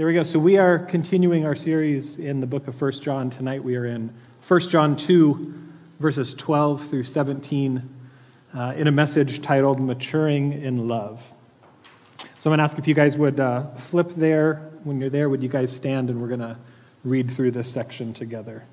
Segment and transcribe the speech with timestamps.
[0.00, 0.22] There we go.
[0.22, 3.28] So we are continuing our series in the book of First John.
[3.28, 5.54] Tonight we are in First John 2,
[5.98, 7.86] verses 12 through 17,
[8.54, 11.30] uh, in a message titled Maturing in Love.
[12.38, 14.70] So I'm going to ask if you guys would uh, flip there.
[14.84, 16.56] When you're there, would you guys stand and we're going to
[17.04, 18.64] read through this section together.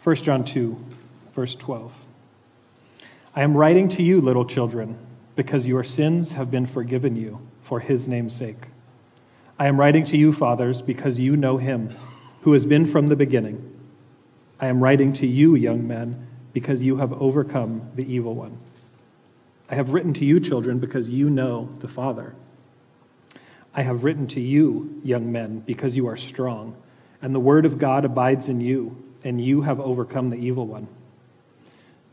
[0.00, 0.74] First John 2,
[1.34, 2.07] verse 12.
[3.38, 4.98] I am writing to you, little children,
[5.36, 8.66] because your sins have been forgiven you for his name's sake.
[9.60, 11.94] I am writing to you, fathers, because you know him
[12.40, 13.78] who has been from the beginning.
[14.58, 18.58] I am writing to you, young men, because you have overcome the evil one.
[19.70, 22.34] I have written to you, children, because you know the Father.
[23.72, 26.74] I have written to you, young men, because you are strong,
[27.22, 30.88] and the word of God abides in you, and you have overcome the evil one.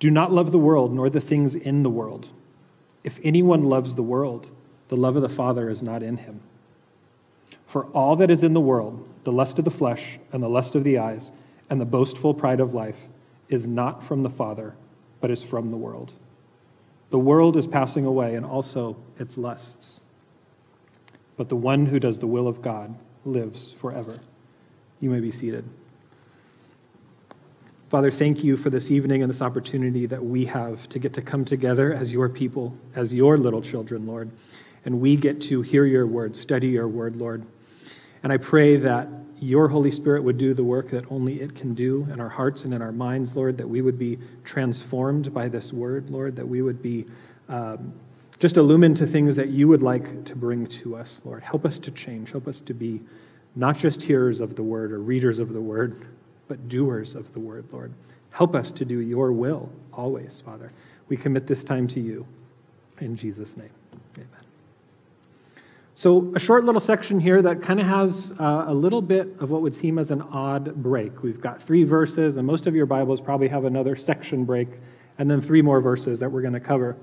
[0.05, 2.29] Do not love the world, nor the things in the world.
[3.03, 4.51] If anyone loves the world,
[4.89, 6.41] the love of the Father is not in him.
[7.65, 10.75] For all that is in the world, the lust of the flesh, and the lust
[10.75, 11.31] of the eyes,
[11.71, 13.07] and the boastful pride of life,
[13.49, 14.75] is not from the Father,
[15.21, 16.13] but is from the world.
[17.09, 20.01] The world is passing away, and also its lusts.
[21.35, 22.93] But the one who does the will of God
[23.25, 24.19] lives forever.
[24.99, 25.67] You may be seated.
[27.95, 31.21] Father, thank you for this evening and this opportunity that we have to get to
[31.21, 34.31] come together as your people, as your little children, Lord.
[34.83, 37.45] And we get to hear your word, study your word, Lord.
[38.21, 39.07] And I pray that
[39.39, 42.65] your Holy Spirit would do the work that only it can do in our hearts
[42.65, 46.49] and in our minds, Lord, that we would be transformed by this word, Lord, that
[46.49, 47.05] we would be
[47.47, 47.93] um,
[48.39, 51.43] just illumined to things that you would like to bring to us, Lord.
[51.43, 52.31] Help us to change.
[52.31, 52.99] Help us to be
[53.55, 55.95] not just hearers of the word or readers of the word,
[56.47, 57.93] but doers of the word, Lord.
[58.31, 60.71] Help us to do your will always, Father.
[61.07, 62.25] We commit this time to you.
[62.99, 63.69] In Jesus' name,
[64.17, 64.27] amen.
[65.97, 69.51] So, a short little section here that kind of has uh, a little bit of
[69.51, 71.23] what would seem as an odd break.
[71.23, 74.67] We've got three verses, and most of your Bibles probably have another section break,
[75.17, 76.97] and then three more verses that we're going to cover.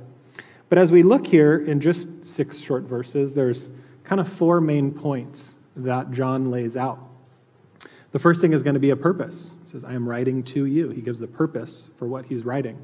[0.69, 3.71] But as we look here in just six short verses, there's
[4.05, 6.99] kind of four main points that John lays out.
[8.13, 9.51] The first thing is going to be a purpose.
[9.65, 10.91] He says, I am writing to you.
[10.91, 12.79] He gives the purpose for what he's writing.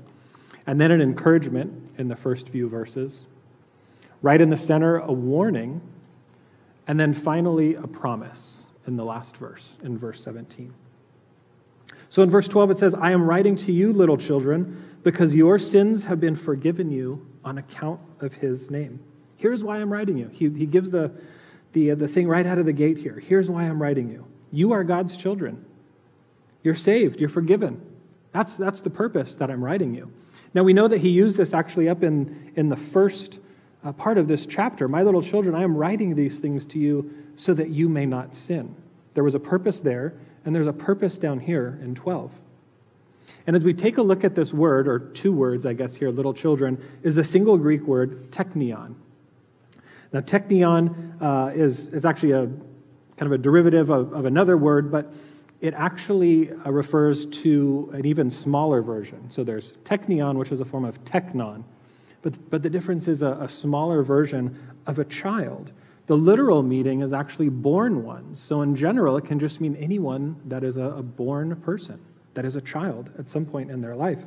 [0.66, 3.26] And then an encouragement in the first few verses.
[4.22, 5.82] Right in the center, a warning.
[6.86, 10.72] And then finally, a promise in the last verse, in verse 17.
[12.08, 15.58] So in verse 12, it says, I am writing to you, little children, because your
[15.58, 19.00] sins have been forgiven you on account of his name.
[19.36, 20.28] Here's why I'm writing you.
[20.28, 21.12] He, he gives the,
[21.72, 23.20] the, uh, the thing right out of the gate here.
[23.20, 24.26] Here's why I'm writing you.
[24.50, 25.64] You are God's children.
[26.62, 27.80] You're saved, you're forgiven.
[28.32, 30.12] That's, that's the purpose that I'm writing you.
[30.54, 33.40] Now, we know that he used this actually up in, in the first
[33.84, 34.88] uh, part of this chapter.
[34.88, 38.34] My little children, I am writing these things to you so that you may not
[38.34, 38.74] sin.
[39.12, 40.14] There was a purpose there,
[40.44, 42.40] and there's a purpose down here in 12.
[43.46, 46.10] And as we take a look at this word, or two words, I guess, here,
[46.10, 48.94] little children, is the single Greek word teknion.
[50.12, 52.50] Now, teknion uh, is, is actually a
[53.18, 55.12] kind of a derivative of, of another word, but
[55.60, 59.30] it actually uh, refers to an even smaller version.
[59.30, 61.64] So there's teknion, which is a form of teknon,
[62.22, 65.72] but, but the difference is a, a smaller version of a child.
[66.06, 68.40] The literal meaning is actually born ones.
[68.40, 72.00] So in general, it can just mean anyone that is a, a born person,
[72.34, 74.24] that is a child at some point in their life.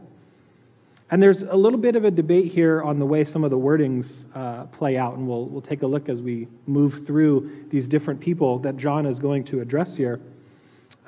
[1.12, 3.58] And there's a little bit of a debate here on the way some of the
[3.58, 7.90] wordings uh, play out, and we'll, we'll take a look as we move through these
[7.90, 10.22] different people that John is going to address here.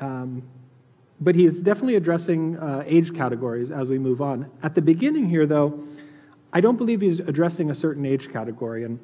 [0.01, 0.43] Um,
[1.21, 4.51] but he's definitely addressing uh, age categories as we move on.
[4.61, 5.81] At the beginning here, though,
[6.51, 8.99] I don't believe he's addressing a certain age category, and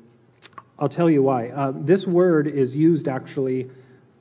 [0.77, 1.47] I'll tell you why.
[1.47, 3.69] Uh, this word is used actually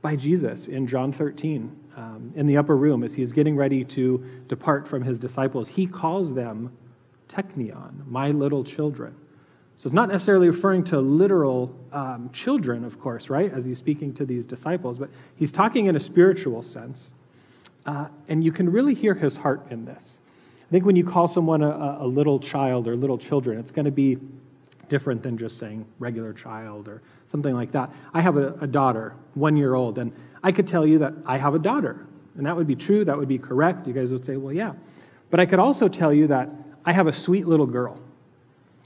[0.00, 4.24] by Jesus in John 13 um, in the upper room as he's getting ready to
[4.46, 5.68] depart from his disciples.
[5.68, 6.72] He calls them
[7.28, 9.16] teknion, my little children.
[9.74, 14.14] So it's not necessarily referring to literal um, children, of course, right, as he's speaking
[14.14, 17.12] to these disciples, but he's talking in a spiritual sense.
[17.84, 20.20] Uh, and you can really hear his heart in this.
[20.62, 23.86] I think when you call someone a, a little child or little children, it's going
[23.86, 24.18] to be
[24.88, 27.92] different than just saying regular child or something like that.
[28.14, 30.12] I have a, a daughter, one year old, and
[30.42, 32.06] I could tell you that I have a daughter,
[32.36, 33.86] and that would be true, that would be correct.
[33.86, 34.74] You guys would say, well, yeah.
[35.30, 36.50] But I could also tell you that
[36.84, 38.00] I have a sweet little girl.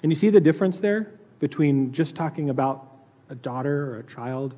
[0.03, 2.87] And you see the difference there between just talking about
[3.29, 4.55] a daughter or a child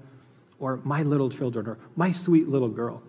[0.58, 3.02] or my little children or my sweet little girl.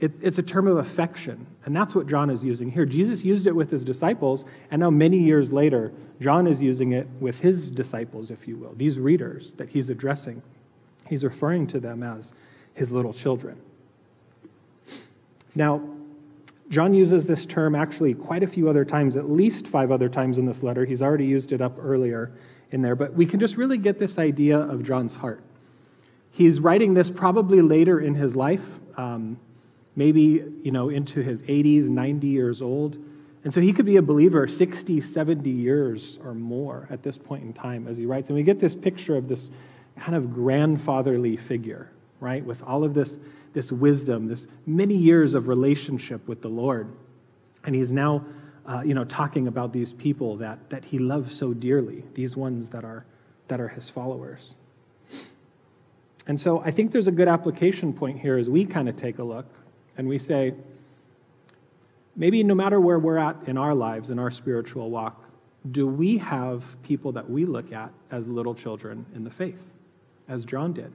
[0.00, 2.86] It, it's a term of affection, and that's what John is using here.
[2.86, 7.08] Jesus used it with his disciples, and now many years later, John is using it
[7.18, 10.42] with his disciples, if you will, these readers that he's addressing.
[11.08, 12.32] He's referring to them as
[12.78, 13.60] his little children.
[15.54, 15.82] Now,
[16.70, 20.38] John uses this term actually quite a few other times, at least five other times
[20.38, 20.84] in this letter.
[20.84, 22.30] He's already used it up earlier
[22.70, 25.42] in there, but we can just really get this idea of John's heart.
[26.30, 29.38] He's writing this probably later in his life, um,
[29.96, 32.98] maybe you know into his 80s, 90 years old.
[33.44, 37.44] And so he could be a believer 60, 70 years or more at this point
[37.44, 38.28] in time as he writes.
[38.28, 39.50] And we get this picture of this
[39.96, 42.44] kind of grandfatherly figure, right?
[42.44, 43.18] With all of this,
[43.52, 46.92] this wisdom, this many years of relationship with the Lord.
[47.64, 48.24] And he's now,
[48.66, 52.70] uh, you know, talking about these people that, that he loves so dearly, these ones
[52.70, 53.04] that are,
[53.48, 54.54] that are his followers.
[56.26, 59.18] And so I think there's a good application point here as we kind of take
[59.18, 59.46] a look
[59.96, 60.54] and we say,
[62.14, 65.24] maybe no matter where we're at in our lives, in our spiritual walk,
[65.70, 69.64] do we have people that we look at as little children in the faith,
[70.28, 70.92] as John did?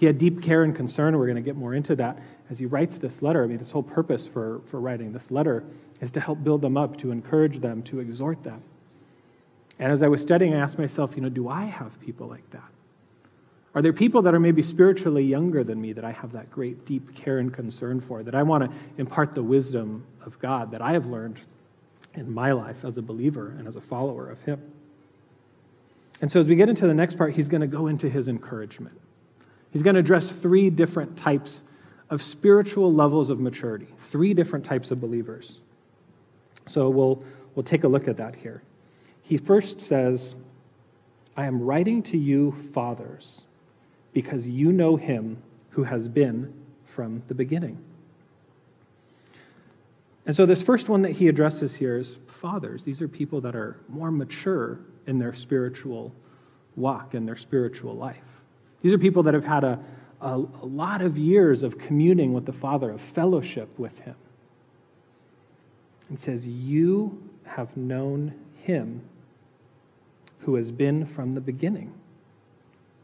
[0.00, 1.18] He had deep care and concern.
[1.18, 2.18] We're going to get more into that
[2.48, 3.44] as he writes this letter.
[3.44, 5.62] I mean, this whole purpose for, for writing this letter
[6.00, 8.62] is to help build them up, to encourage them, to exhort them.
[9.78, 12.48] And as I was studying, I asked myself, you know, do I have people like
[12.48, 12.70] that?
[13.74, 16.86] Are there people that are maybe spiritually younger than me that I have that great
[16.86, 20.80] deep care and concern for, that I want to impart the wisdom of God that
[20.80, 21.40] I have learned
[22.14, 24.62] in my life as a believer and as a follower of Him?
[26.22, 28.28] And so as we get into the next part, he's going to go into his
[28.28, 28.98] encouragement.
[29.72, 31.62] He's going to address three different types
[32.08, 35.60] of spiritual levels of maturity, three different types of believers.
[36.66, 37.22] So we'll,
[37.54, 38.62] we'll take a look at that here.
[39.22, 40.34] He first says,
[41.36, 43.44] I am writing to you, fathers
[44.12, 46.52] because you know him who has been
[46.84, 47.78] from the beginning.
[50.26, 52.84] And so, this first one that he addresses here is fathers.
[52.84, 56.12] These are people that are more mature in their spiritual
[56.76, 58.39] walk, in their spiritual life.
[58.80, 59.80] These are people that have had a,
[60.20, 64.16] a, a lot of years of communing with the Father, of fellowship with him.
[66.08, 69.02] And says, You have known him
[70.40, 71.92] who has been from the beginning.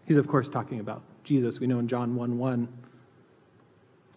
[0.06, 1.60] He's, of course, talking about Jesus.
[1.60, 2.68] We know in John 1 1,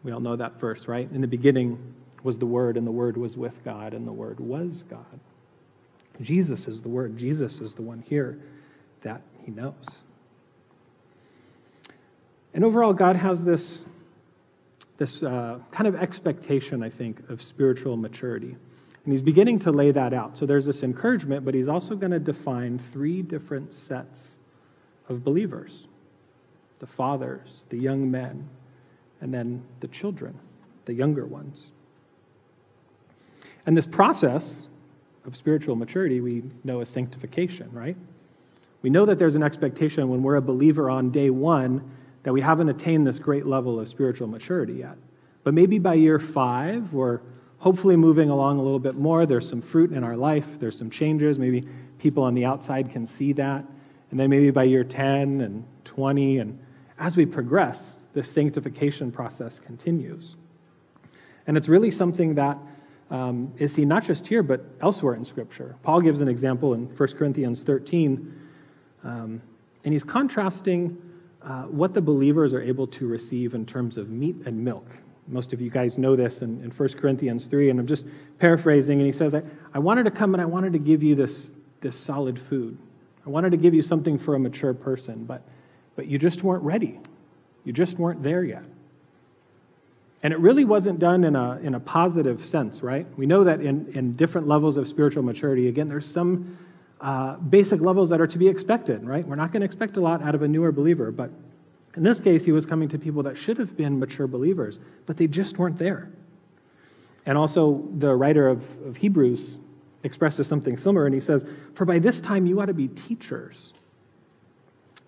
[0.03, 1.09] we all know that verse, right?
[1.11, 4.39] In the beginning was the Word, and the Word was with God, and the Word
[4.39, 5.19] was God.
[6.21, 7.17] Jesus is the Word.
[7.17, 8.39] Jesus is the one here
[9.01, 10.03] that he knows.
[12.53, 13.85] And overall, God has this,
[14.97, 18.55] this uh, kind of expectation, I think, of spiritual maturity.
[19.03, 20.37] And he's beginning to lay that out.
[20.37, 24.39] So there's this encouragement, but he's also going to define three different sets
[25.07, 25.87] of believers
[26.79, 28.47] the fathers, the young men,
[29.19, 30.39] and then the children,
[30.85, 31.73] the younger ones.
[33.65, 34.63] And this process
[35.25, 37.97] of spiritual maturity we know as sanctification, right?
[38.81, 41.91] We know that there's an expectation when we're a believer on day one
[42.23, 44.97] that we haven't attained this great level of spiritual maturity yet.
[45.43, 47.21] But maybe by year five, we're
[47.59, 49.25] hopefully moving along a little bit more.
[49.25, 51.37] There's some fruit in our life, there's some changes.
[51.39, 51.67] Maybe
[51.97, 53.65] people on the outside can see that.
[54.11, 56.59] And then maybe by year 10 and 20, and
[56.97, 60.35] as we progress, this sanctification process continues.
[61.45, 62.57] And it's really something that
[63.11, 65.75] um, is seen not just here, but elsewhere in Scripture.
[65.83, 68.33] Paul gives an example in 1 Corinthians 13,
[69.03, 69.41] um,
[69.83, 71.01] and he's contrasting
[71.41, 74.97] uh, what the believers are able to receive in terms of meat and milk.
[75.27, 78.05] Most of you guys know this in, in 1 Corinthians 3, and I'm just
[78.39, 79.43] paraphrasing, and he says, I,
[79.73, 82.77] I wanted to come and I wanted to give you this, this solid food.
[83.25, 85.43] I wanted to give you something for a mature person, but,
[85.95, 86.99] but you just weren't ready.
[87.63, 88.63] You just weren't there yet.
[90.21, 93.05] And it really wasn't done in a, in a positive sense, right?
[93.17, 96.57] We know that in, in different levels of spiritual maturity, again, there's some
[97.01, 99.25] uh, basic levels that are to be expected, right?
[99.25, 101.31] We're not going to expect a lot out of a newer believer, but
[101.95, 105.17] in this case, he was coming to people that should have been mature believers, but
[105.17, 106.09] they just weren't there.
[107.25, 109.57] And also, the writer of, of Hebrews
[110.03, 113.73] expresses something similar, and he says, For by this time you ought to be teachers.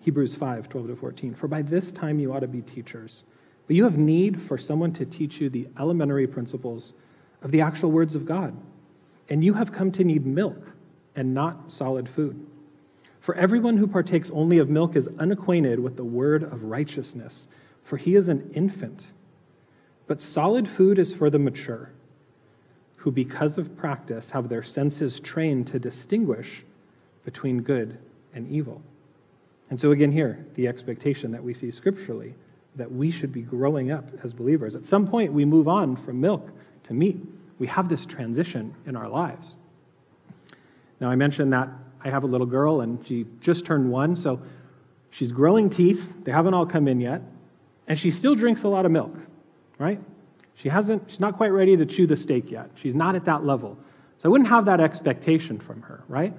[0.00, 1.34] Hebrews 5 12 to 14.
[1.34, 3.24] For by this time you ought to be teachers.
[3.66, 6.92] But you have need for someone to teach you the elementary principles
[7.40, 8.56] of the actual words of God.
[9.28, 10.72] And you have come to need milk
[11.14, 12.46] and not solid food.
[13.20, 17.46] For everyone who partakes only of milk is unacquainted with the word of righteousness,
[17.82, 19.12] for he is an infant.
[20.06, 21.90] But solid food is for the mature
[22.96, 26.62] who, because of practice, have their senses trained to distinguish
[27.24, 27.98] between good
[28.32, 28.80] and evil.
[29.70, 32.34] And so, again, here, the expectation that we see scripturally
[32.76, 34.74] that we should be growing up as believers.
[34.74, 36.50] At some point, we move on from milk
[36.84, 37.18] to meat.
[37.58, 39.56] We have this transition in our lives.
[41.02, 41.68] Now, I mentioned that
[42.00, 44.40] I have a little girl, and she just turned one, so
[45.10, 46.22] she's growing teeth.
[46.22, 47.22] They haven't all come in yet,
[47.88, 49.12] and she still drinks a lot of milk,
[49.80, 50.00] right?
[50.54, 52.70] She hasn't, she's not quite ready to chew the steak yet.
[52.76, 53.80] She's not at that level.
[54.18, 56.36] So I wouldn't have that expectation from her, right?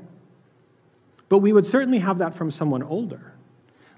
[1.27, 3.33] But we would certainly have that from someone older.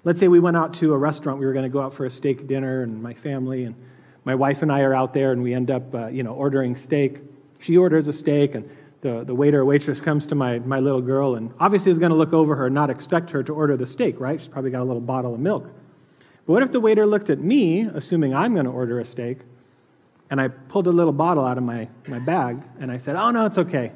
[0.04, 2.06] Let's say we went out to a restaurant, we were going to go out for
[2.06, 3.76] a steak dinner, and my family and
[4.24, 6.76] my wife and I are out there, and we end up, uh, you know, ordering
[6.76, 7.22] steak.
[7.60, 8.68] She orders a steak, and
[9.06, 12.10] the, the waiter or waitress comes to my, my little girl, and obviously is going
[12.10, 14.40] to look over her and not expect her to order the steak, right?
[14.40, 15.66] She's probably got a little bottle of milk.
[16.48, 19.42] But what if the waiter looked at me, assuming I'm going to order a steak,
[20.32, 23.30] and I pulled a little bottle out of my, my bag, and I said, Oh,
[23.30, 23.92] no, it's okay.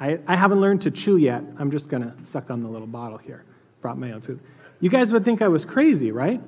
[0.00, 1.44] I, I haven't learned to chew yet.
[1.60, 3.44] I'm just going to suck on the little bottle here.
[3.80, 4.40] Brought my own food.
[4.80, 6.40] You guys would think I was crazy, right?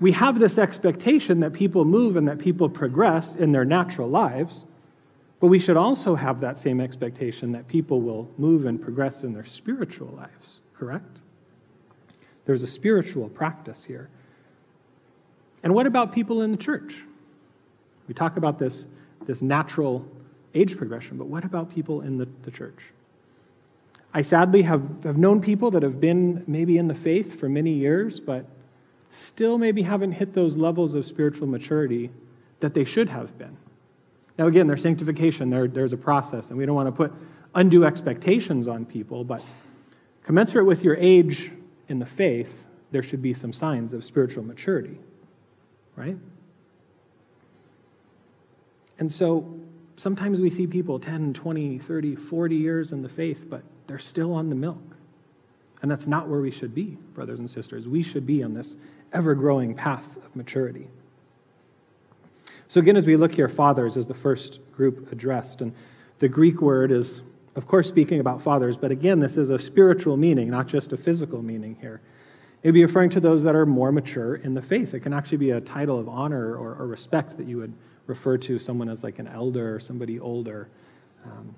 [0.00, 4.66] We have this expectation that people move and that people progress in their natural lives,
[5.40, 9.32] but we should also have that same expectation that people will move and progress in
[9.32, 11.22] their spiritual lives, correct?
[12.44, 14.10] There's a spiritual practice here.
[15.62, 17.04] And what about people in the church?
[18.06, 18.86] We talk about this,
[19.24, 20.06] this natural
[20.54, 22.92] age progression, but what about people in the, the church?
[24.12, 27.72] I sadly have, have known people that have been maybe in the faith for many
[27.72, 28.44] years, but
[29.10, 32.10] still maybe haven't hit those levels of spiritual maturity
[32.58, 33.56] that they should have been.
[34.40, 37.12] Now, again, there's sanctification, there, there's a process, and we don't want to put
[37.54, 39.44] undue expectations on people, but
[40.24, 41.52] commensurate with your age
[41.88, 44.98] in the faith, there should be some signs of spiritual maturity,
[45.94, 46.16] right?
[48.98, 49.60] And so
[49.96, 54.32] sometimes we see people 10, 20, 30, 40 years in the faith, but they're still
[54.32, 54.96] on the milk.
[55.82, 57.86] And that's not where we should be, brothers and sisters.
[57.86, 58.76] We should be on this
[59.12, 60.88] ever growing path of maturity.
[62.70, 65.60] So, again, as we look here, fathers is the first group addressed.
[65.60, 65.74] And
[66.20, 67.24] the Greek word is,
[67.56, 70.96] of course, speaking about fathers, but again, this is a spiritual meaning, not just a
[70.96, 72.00] physical meaning here.
[72.62, 74.94] It would be referring to those that are more mature in the faith.
[74.94, 77.74] It can actually be a title of honor or, or respect that you would
[78.06, 80.68] refer to someone as like an elder or somebody older.
[81.24, 81.56] Um,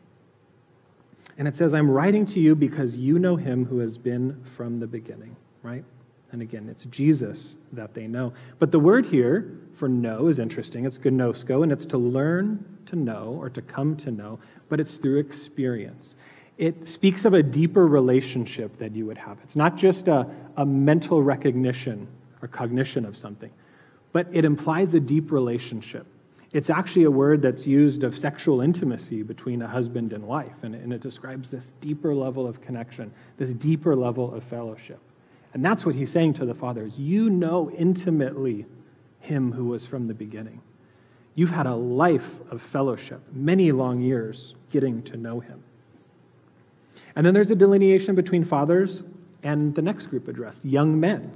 [1.37, 4.79] and it says, I'm writing to you because you know him who has been from
[4.79, 5.85] the beginning, right?
[6.31, 8.33] And again, it's Jesus that they know.
[8.59, 10.85] But the word here for know is interesting.
[10.85, 14.39] It's gnosko, and it's to learn to know or to come to know,
[14.69, 16.15] but it's through experience.
[16.59, 19.39] It speaks of a deeper relationship that you would have.
[19.43, 22.07] It's not just a, a mental recognition
[22.41, 23.51] or cognition of something,
[24.13, 26.07] but it implies a deep relationship.
[26.53, 30.75] It's actually a word that's used of sexual intimacy between a husband and wife, and,
[30.75, 35.01] and it describes this deeper level of connection, this deeper level of fellowship.
[35.55, 36.99] And that's what he's saying to the fathers.
[36.99, 38.67] You know intimately
[39.23, 40.61] him who was from the beginning.
[41.35, 45.63] You've had a life of fellowship, many long years getting to know him.
[47.15, 49.05] And then there's a delineation between fathers
[49.43, 51.33] and the next group addressed, young men.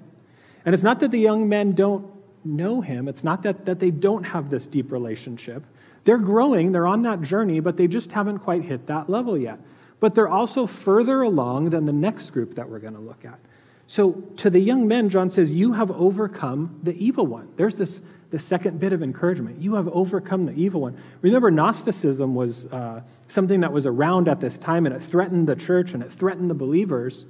[0.65, 2.07] And it's not that the young men don't
[2.45, 3.09] know him.
[3.09, 5.65] It's not that, that they don't have this deep relationship.
[6.05, 9.61] They're growing, they're on that journey, but they just haven't quite hit that level yet.
[10.01, 13.41] But they're also further along than the next group that we're going to look at.
[13.87, 17.49] So to the young men, John says, You have overcome the evil one.
[17.57, 19.61] There's this, the second bit of encouragement.
[19.61, 20.97] You have overcome the evil one.
[21.23, 25.57] Remember, Gnosticism was uh, something that was around at this time, and it threatened the
[25.57, 27.27] church and it threatened the believers.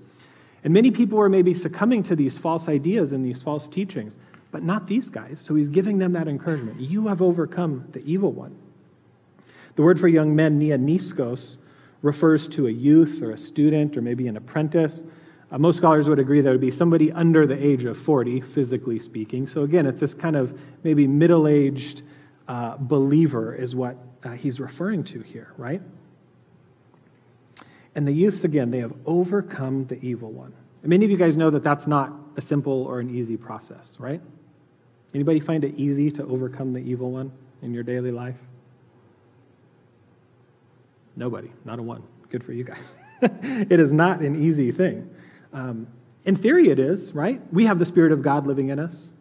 [0.64, 4.18] And many people were maybe succumbing to these false ideas and these false teachings
[4.56, 5.38] but not these guys.
[5.38, 6.80] So he's giving them that encouragement.
[6.80, 8.56] You have overcome the evil one.
[9.75, 11.58] The word for young men, neoniskos,
[12.00, 15.02] refers to a youth or a student or maybe an apprentice.
[15.50, 18.99] Uh, most scholars would agree that would be somebody under the age of 40, physically
[18.99, 19.47] speaking.
[19.47, 22.03] So again, it's this kind of maybe middle aged
[22.49, 25.81] uh, believer, is what uh, he's referring to here, right?
[27.95, 30.53] And the youths, again, they have overcome the evil one.
[30.83, 33.97] And many of you guys know that that's not a simple or an easy process,
[33.99, 34.21] right?
[35.15, 38.37] Anybody find it easy to overcome the evil one in your daily life?
[41.17, 42.03] Nobody, not a one.
[42.29, 42.99] Good for you guys.
[43.23, 45.09] it is not an easy thing.
[45.56, 45.86] Um,
[46.26, 47.40] in theory, it is, right?
[47.50, 49.12] We have the Spirit of God living in us.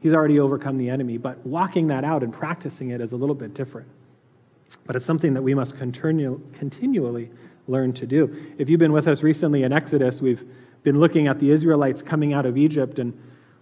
[0.00, 3.34] He's already overcome the enemy, but walking that out and practicing it is a little
[3.34, 3.88] bit different.
[4.84, 7.30] But it's something that we must continue, continually
[7.66, 8.54] learn to do.
[8.56, 10.44] If you've been with us recently in Exodus, we've
[10.84, 13.18] been looking at the Israelites coming out of Egypt and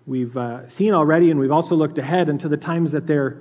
[0.06, 3.38] we've uh, seen already, and we've also looked ahead into the times that they're,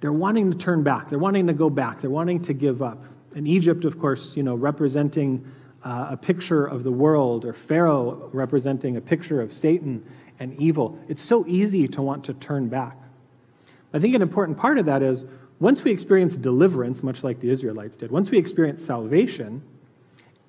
[0.00, 1.10] they're wanting to turn back.
[1.10, 2.00] They're wanting to go back.
[2.00, 3.04] They're wanting to give up.
[3.34, 5.44] And Egypt, of course, you know, representing
[5.86, 10.04] uh, a picture of the world, or Pharaoh representing a picture of Satan.
[10.40, 12.98] and evil, it's so easy to want to turn back.
[13.94, 15.24] I think an important part of that is
[15.60, 19.62] once we experience deliverance, much like the Israelites did, once we experience salvation,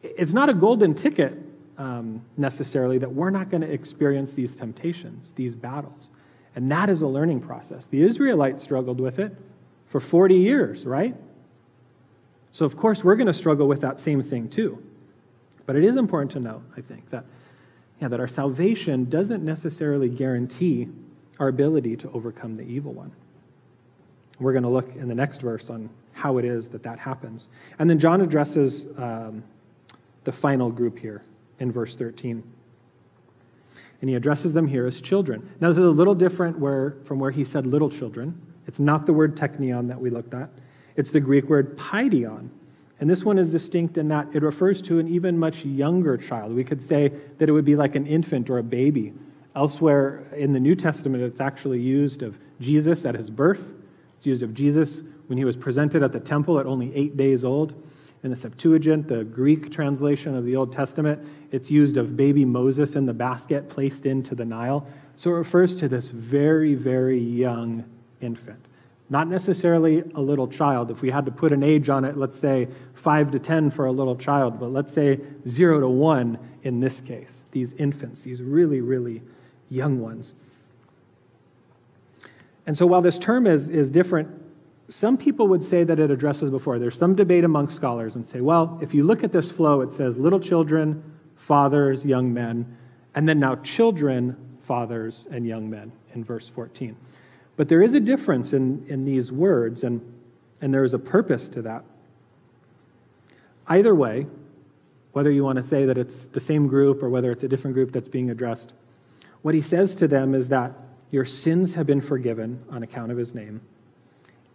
[0.02, 1.38] it's not a golden ticket
[1.78, 6.10] um, necessarily that we're not going to experience these temptations, these battles.
[6.56, 7.86] And that is a learning process.
[7.86, 9.38] The Israelites struggled with it
[9.86, 11.16] for 40 years, right?
[12.52, 14.84] So, of course, we're going to struggle with that same thing too.
[15.68, 17.26] But it is important to note, I think, that,
[18.02, 20.88] yeah, that our salvation doesn't necessarily guarantee
[21.40, 23.12] our ability to overcome the evil one.
[24.40, 27.50] We're going to look in the next verse on how it is that that happens.
[27.78, 29.44] And then John addresses um,
[30.24, 31.22] the final group here
[31.60, 32.44] in verse 13.
[34.00, 35.50] And he addresses them here as children.
[35.60, 38.40] Now, this is a little different where, from where he said little children.
[38.68, 40.50] It's not the word teknion that we looked at,
[40.96, 42.52] it's the Greek word paidion.
[43.00, 46.54] And this one is distinct in that it refers to an even much younger child.
[46.54, 49.14] We could say that it would be like an infant or a baby.
[49.56, 53.76] Elsewhere in the New Testament, it's actually used of Jesus at his birth.
[54.18, 57.46] It's used of Jesus when he was presented at the temple at only eight days
[57.46, 57.76] old.
[58.24, 62.96] In the Septuagint, the Greek translation of the Old Testament, it's used of baby Moses
[62.96, 64.88] in the basket placed into the Nile.
[65.16, 67.86] So it refers to this very, very young
[68.22, 68.67] infant.
[69.10, 70.92] Not necessarily a little child.
[70.92, 73.86] If we had to put an age on it, let's say 5 to 10 for
[73.86, 77.46] a little child, but let's say 0 to 1 in this case.
[77.52, 79.22] These infants, these really, really
[79.70, 80.34] young ones.
[82.66, 84.30] And so while this term is, is different
[84.90, 86.80] some people would say that it addresses before.
[86.80, 89.92] There's some debate among scholars and say, well, if you look at this flow, it
[89.92, 91.04] says little children,
[91.36, 92.78] fathers, young men,
[93.14, 96.96] and then now children, fathers, and young men in verse 14.
[97.58, 100.02] But there is a difference in, in these words, and,
[100.62, 101.84] and there is a purpose to that.
[103.68, 104.28] Either way,
[105.12, 107.74] whether you want to say that it's the same group or whether it's a different
[107.74, 108.72] group that's being addressed,
[109.42, 110.72] what he says to them is that
[111.12, 113.62] your sins have been forgiven on account of his name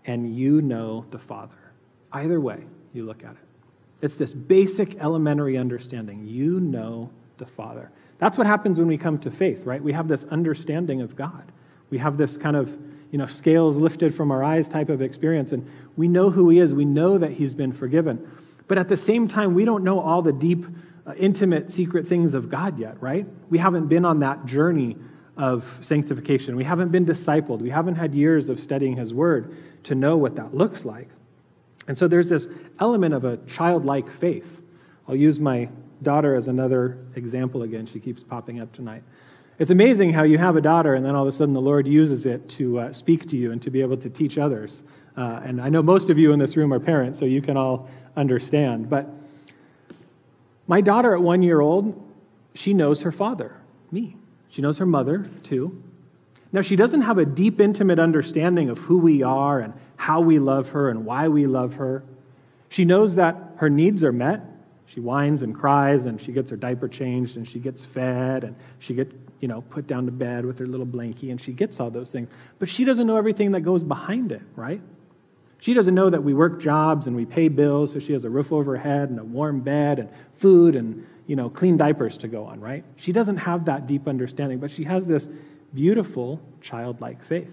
[0.05, 1.57] and you know the Father.
[2.13, 3.49] Either way you look at it.
[4.01, 6.27] It's this basic elementary understanding.
[6.27, 7.91] You know the Father.
[8.19, 9.83] That's what happens when we come to faith, right?
[9.83, 11.51] We have this understanding of God.
[11.91, 12.77] We have this kind of,
[13.13, 16.59] you know, scales lifted from our eyes type of experience, and we know who He
[16.59, 16.75] is.
[16.75, 18.29] We know that He's been forgiven.
[18.67, 20.65] But at the same time, we don't know all the deep,
[21.07, 23.27] uh, intimate, secret things of God yet, right?
[23.51, 24.97] We haven't been on that journey
[25.37, 26.57] of sanctification.
[26.57, 27.59] We haven't been discipled.
[27.59, 31.09] We haven't had years of studying His Word to know what that looks like.
[31.87, 32.49] And so there's this
[32.81, 34.63] element of a childlike faith.
[35.07, 35.69] I'll use my
[36.01, 37.85] daughter as another example again.
[37.85, 39.03] She keeps popping up tonight.
[39.63, 41.87] It's amazing how you have a daughter, and then all of a sudden the Lord
[41.87, 44.83] uses it to uh, speak to you and to be able to teach others.
[45.17, 47.57] Uh, and I know most of you in this room are parents, so you can
[47.57, 48.91] all understand.
[48.91, 49.09] But
[50.67, 51.95] my daughter at one year old,
[52.57, 53.55] she knows her father,
[53.93, 54.17] me.
[54.49, 55.81] She knows her mother, too.
[56.51, 60.41] Now, she doesn't have a deep, intimate understanding of who we are and how we
[60.41, 62.03] love her and why we love her.
[62.69, 64.41] She knows that her needs are met.
[64.87, 68.57] She whines and cries and she gets her diaper changed and she gets fed and
[68.81, 71.81] she gets, you know, put down to bed with her little blankie and she gets
[71.81, 72.31] all those things.
[72.61, 74.81] But she doesn't know everything that goes behind it, right?
[75.59, 78.31] She doesn't know that we work jobs and we pay bills so she has a
[78.31, 82.19] roof over her head and a warm bed and food and, you know, clean diapers
[82.19, 82.85] to go on, right?
[82.95, 85.29] She doesn't have that deep understanding, but she has this
[85.75, 87.51] beautiful childlike faith.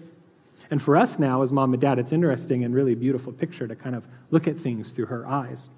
[0.70, 3.74] And for us now, as mom and dad, it's interesting and really beautiful picture to
[3.74, 5.68] kind of look at things through her eyes.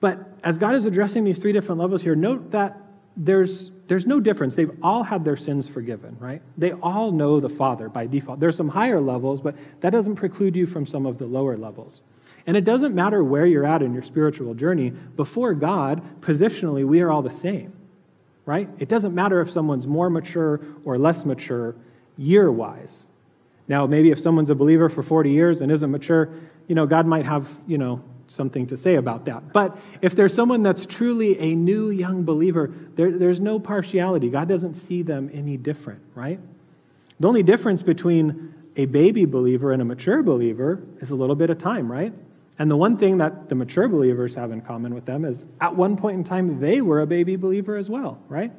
[0.00, 2.76] But as God is addressing these three different levels here, note that
[3.16, 4.54] there's, there's no difference.
[4.54, 6.40] They've all had their sins forgiven, right?
[6.56, 8.40] They all know the Father by default.
[8.40, 12.02] There's some higher levels, but that doesn't preclude you from some of the lower levels.
[12.46, 14.90] And it doesn't matter where you're at in your spiritual journey.
[14.90, 17.72] Before God, positionally, we are all the same
[18.50, 18.68] right?
[18.80, 21.76] It doesn't matter if someone's more mature or less mature
[22.16, 23.06] year wise.
[23.68, 26.28] Now, maybe if someone's a believer for 40 years and isn't mature,
[26.66, 29.52] you know, God might have, you know, something to say about that.
[29.52, 34.30] But if there's someone that's truly a new young believer, there, there's no partiality.
[34.30, 36.38] God doesn't see them any different, right?
[37.18, 41.50] The only difference between a baby believer and a mature believer is a little bit
[41.50, 42.12] of time, right?
[42.58, 45.74] And the one thing that the mature believers have in common with them is at
[45.74, 48.52] one point in time, they were a baby believer as well, right?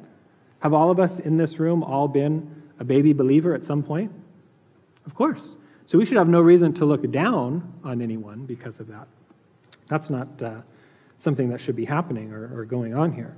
[0.60, 4.12] Have all of us in this room all been a baby believer at some point?
[5.06, 5.56] Of course.
[5.86, 9.08] So we should have no reason to look down on anyone because of that.
[9.92, 10.62] That's not uh,
[11.18, 13.36] something that should be happening or, or going on here.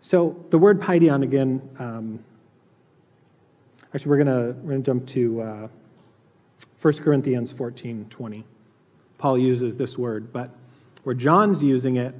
[0.00, 1.62] So the word paidion again.
[1.78, 2.18] Um,
[3.94, 5.68] actually, we're going we're gonna jump to uh,
[6.82, 8.44] 1 Corinthians 14 20.
[9.18, 10.50] Paul uses this word, but
[11.04, 12.12] where John's using it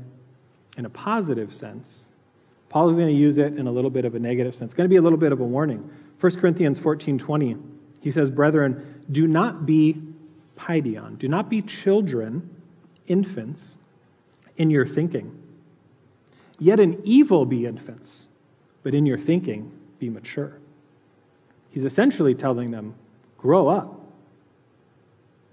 [0.76, 2.10] in a positive sense,
[2.68, 4.68] Paul is going to use it in a little bit of a negative sense.
[4.68, 5.90] It's going to be a little bit of a warning.
[6.20, 7.56] 1 Corinthians 14 20,
[8.02, 10.00] he says, Brethren, do not be
[10.56, 12.50] paidion, do not be children,
[13.06, 13.76] infants,
[14.56, 15.42] in your thinking.
[16.58, 18.28] Yet in evil be infants,
[18.82, 20.58] but in your thinking be mature.
[21.68, 22.94] He's essentially telling them,
[23.36, 24.00] grow up.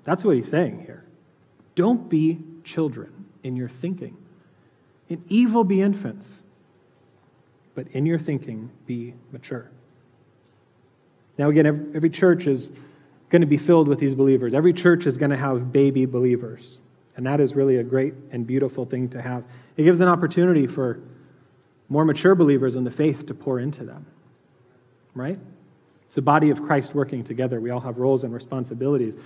[0.06, 1.06] That's what he's saying here.
[1.76, 4.18] Don't be children in your thinking.
[5.10, 6.44] In evil be infants,
[7.76, 9.70] but in your thinking be mature.
[11.38, 12.72] Now, again, every church is
[13.34, 14.54] going to be filled with these believers.
[14.54, 16.78] Every church is going to have baby believers.
[17.18, 19.44] And that is really a great and beautiful thing to have.
[19.76, 21.00] It gives an opportunity for
[21.90, 24.06] more mature believers in the faith to pour into them,
[25.16, 25.40] right?
[26.06, 27.60] It's the body of Christ working together.
[27.60, 29.18] We all have roles and responsibilities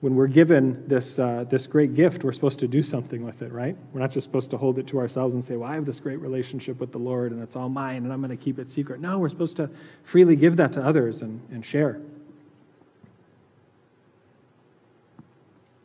[0.00, 3.52] when we're given this, uh, this great gift, we're supposed to do something with it,
[3.52, 3.76] right?
[3.92, 6.00] We're not just supposed to hold it to ourselves and say, well, I have this
[6.00, 8.70] great relationship with the Lord and it's all mine and I'm going to keep it
[8.70, 9.00] secret.
[9.00, 9.68] No, we're supposed to
[10.02, 12.00] freely give that to others and, and share.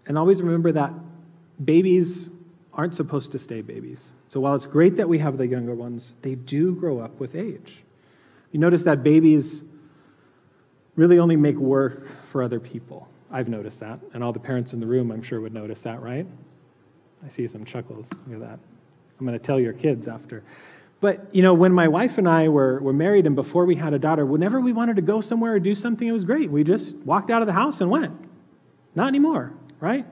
[0.08, 0.94] And always remember that
[1.64, 2.32] babies
[2.74, 4.14] aren't supposed to stay babies.
[4.28, 7.36] So while it's great that we have the younger ones, they do grow up with
[7.36, 7.84] age.
[8.52, 9.64] You notice that babies
[10.96, 13.08] really only make work for other people.
[13.32, 16.02] I've noticed that, and all the parents in the room, I'm sure, would notice that,
[16.02, 16.26] right?
[17.24, 18.12] I see some chuckles.
[18.28, 18.60] Look at that.
[19.20, 20.44] I'm going to tell your kids after.
[21.02, 23.94] But, you know, when my wife and I were, were married and before we had
[23.94, 26.50] a daughter, whenever we wanted to go somewhere or do something, it was great.
[26.50, 28.14] We just walked out of the house and went.
[28.96, 30.06] Not anymore, right?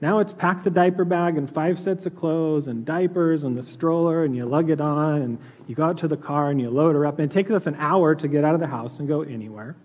[0.00, 3.62] Now it's pack the diaper bag and five sets of clothes and diapers and the
[3.62, 6.68] stroller and you lug it on and you go out to the car and you
[6.68, 7.18] load her up.
[7.18, 9.76] And it takes us an hour to get out of the house and go anywhere.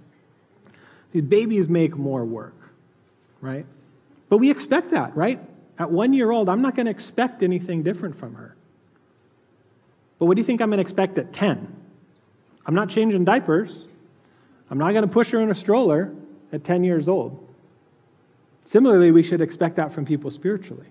[1.12, 2.55] These babies make more work,
[3.41, 3.65] right?
[4.27, 5.39] But we expect that, right?
[5.77, 8.55] At one year old, I'm not going to expect anything different from her.
[10.19, 11.75] But what do you think I'm going to expect at 10?
[12.65, 13.88] I'm not changing diapers.
[14.69, 16.13] I'm not going to push her in a stroller
[16.51, 17.48] at 10 years old.
[18.69, 20.86] Similarly, we should expect that from people spiritually.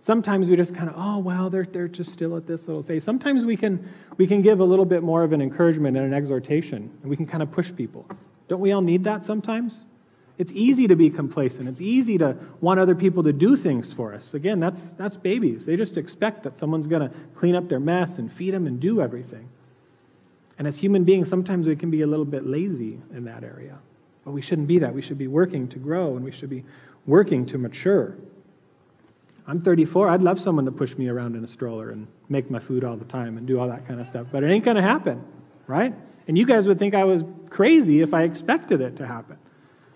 [0.00, 3.04] Sometimes we just kind of, oh, well, they're, they're just still at this little phase.
[3.04, 6.12] Sometimes we can, we can give a little bit more of an encouragement and an
[6.12, 8.04] exhortation, and we can kind of push people.
[8.48, 9.86] Don't we all need that sometimes?
[10.38, 11.68] It's easy to be complacent.
[11.68, 14.34] It's easy to want other people to do things for us.
[14.34, 15.66] Again, that's, that's babies.
[15.66, 18.80] They just expect that someone's going to clean up their mess and feed them and
[18.80, 19.50] do everything.
[20.58, 23.78] And as human beings, sometimes we can be a little bit lazy in that area.
[24.24, 24.94] But we shouldn't be that.
[24.94, 26.64] We should be working to grow and we should be
[27.06, 28.16] working to mature.
[29.46, 30.08] I'm 34.
[30.08, 32.96] I'd love someone to push me around in a stroller and make my food all
[32.96, 34.28] the time and do all that kind of stuff.
[34.30, 35.24] But it ain't going to happen,
[35.66, 35.92] right?
[36.28, 39.38] And you guys would think I was crazy if I expected it to happen.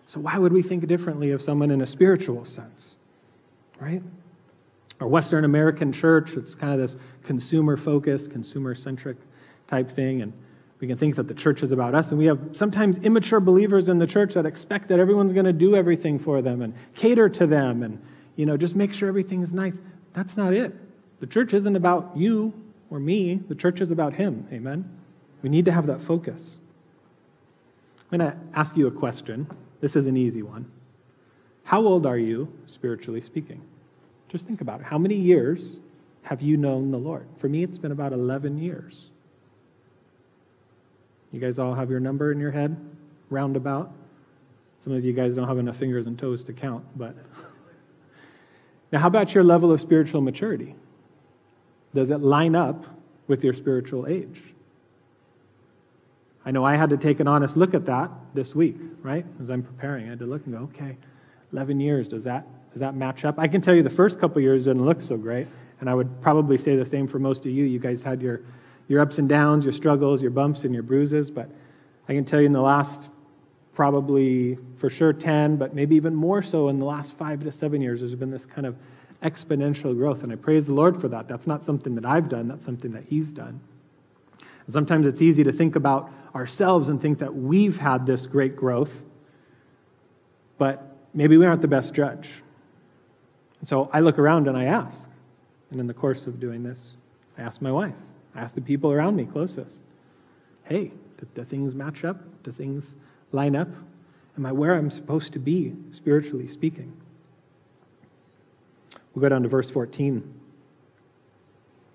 [0.06, 2.98] So, why would we think differently of someone in a spiritual sense?
[3.80, 4.02] Right?
[5.00, 9.16] Our Western American church, it's kind of this consumer focused, consumer centric
[9.66, 10.22] type thing.
[10.22, 10.32] And
[10.80, 12.10] we can think that the church is about us.
[12.10, 15.52] And we have sometimes immature believers in the church that expect that everyone's going to
[15.52, 18.02] do everything for them and cater to them and,
[18.36, 19.80] you know, just make sure everything's nice.
[20.12, 20.74] That's not it.
[21.20, 22.52] The church isn't about you
[22.90, 24.46] or me, the church is about Him.
[24.52, 24.88] Amen?
[25.42, 26.58] We need to have that focus.
[28.12, 29.48] I'm going to ask you a question.
[29.80, 30.70] This is an easy one.
[31.64, 33.62] How old are you, spiritually speaking?
[34.28, 34.86] Just think about it.
[34.86, 35.80] How many years
[36.22, 37.26] have you known the Lord?
[37.38, 39.10] For me, it's been about 11 years.
[41.34, 42.76] You guys all have your number in your head,
[43.28, 43.92] roundabout?
[44.78, 47.16] Some of you guys don't have enough fingers and toes to count, but.
[48.92, 50.76] now, how about your level of spiritual maturity?
[51.92, 52.86] Does it line up
[53.26, 54.42] with your spiritual age?
[56.44, 59.26] I know I had to take an honest look at that this week, right?
[59.40, 60.96] As I'm preparing, I had to look and go, okay,
[61.52, 63.40] 11 years, does that, does that match up?
[63.40, 65.48] I can tell you the first couple years didn't look so great,
[65.80, 67.64] and I would probably say the same for most of you.
[67.64, 68.42] You guys had your,
[68.88, 71.50] your ups and downs, your struggles, your bumps, and your bruises, but
[72.08, 73.10] I can tell you in the last
[73.74, 77.80] probably for sure 10, but maybe even more so in the last five to seven
[77.80, 78.76] years, there's been this kind of
[79.22, 81.28] exponential growth, and I praise the Lord for that.
[81.28, 83.60] That's not something that I've done, that's something that He's done.
[84.66, 88.54] And sometimes it's easy to think about ourselves and think that we've had this great
[88.54, 89.04] growth,
[90.58, 92.42] but maybe we aren't the best judge.
[93.60, 95.08] And so I look around and I ask.
[95.70, 96.96] And in the course of doing this,
[97.38, 97.94] I ask my wife,
[98.34, 99.82] ask the people around me closest,
[100.64, 102.20] hey, do, do things match up?
[102.42, 102.96] Do things
[103.32, 103.68] line up?
[104.36, 106.96] Am I where I'm supposed to be, spiritually speaking?
[109.14, 110.40] We'll go down to verse 14.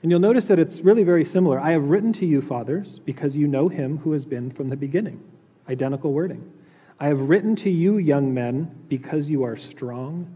[0.01, 1.59] And you'll notice that it's really very similar.
[1.59, 4.77] I have written to you, fathers, because you know him who has been from the
[4.77, 5.21] beginning.
[5.67, 6.53] Identical wording.
[6.99, 10.35] I have written to you, young men, because you are strong,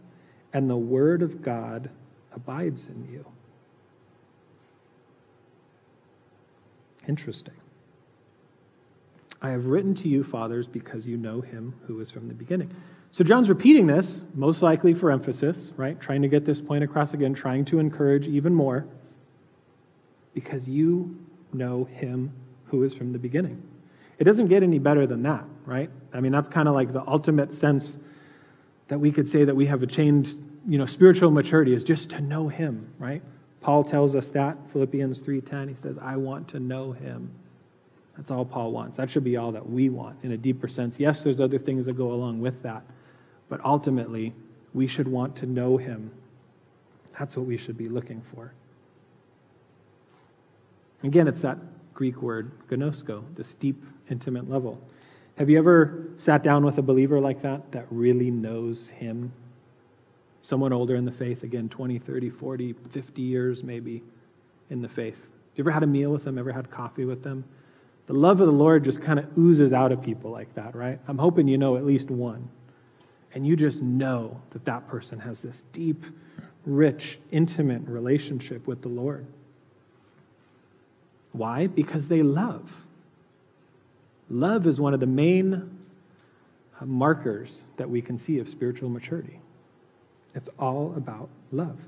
[0.51, 1.89] and the word of God
[2.33, 3.25] abides in you.
[7.07, 7.53] Interesting.
[9.41, 12.71] I have written to you, fathers, because you know him who is from the beginning.
[13.11, 15.99] So John's repeating this, most likely for emphasis, right?
[15.99, 18.87] Trying to get this point across again, trying to encourage even more,
[20.33, 21.17] because you
[21.51, 22.31] know him
[22.67, 23.61] who is from the beginning.
[24.17, 25.89] It doesn't get any better than that, right?
[26.13, 27.97] I mean, that's kind of like the ultimate sense
[28.87, 30.33] that we could say that we have attained,
[30.67, 33.21] you know, spiritual maturity is just to know him, right?
[33.63, 35.69] Paul tells us that, Philippians 3:10.
[35.69, 37.29] He says, "I want to know him."
[38.15, 38.97] That's all Paul wants.
[38.97, 40.99] That should be all that we want in a deeper sense.
[40.99, 42.85] Yes, there's other things that go along with that,
[43.49, 44.33] but ultimately,
[44.73, 46.11] we should want to know him.
[47.17, 48.53] That's what we should be looking for.
[51.01, 51.57] Again, it's that
[51.93, 54.79] Greek word gnosko, this deep, intimate level.
[55.37, 59.31] Have you ever sat down with a believer like that, that really knows him?
[60.43, 64.03] Someone older in the faith, again, 20, 30, 40, 50 years maybe
[64.69, 65.21] in the faith.
[65.21, 67.45] Have you ever had a meal with them, ever had coffee with them?
[68.07, 70.99] The love of the Lord just kind of oozes out of people like that, right?
[71.07, 72.49] I'm hoping you know at least one.
[73.33, 76.03] And you just know that that person has this deep,
[76.65, 79.25] rich, intimate relationship with the Lord.
[81.31, 81.67] Why?
[81.67, 82.85] Because they love.
[84.29, 85.79] Love is one of the main
[86.79, 89.39] uh, markers that we can see of spiritual maturity.
[90.35, 91.87] It's all about love.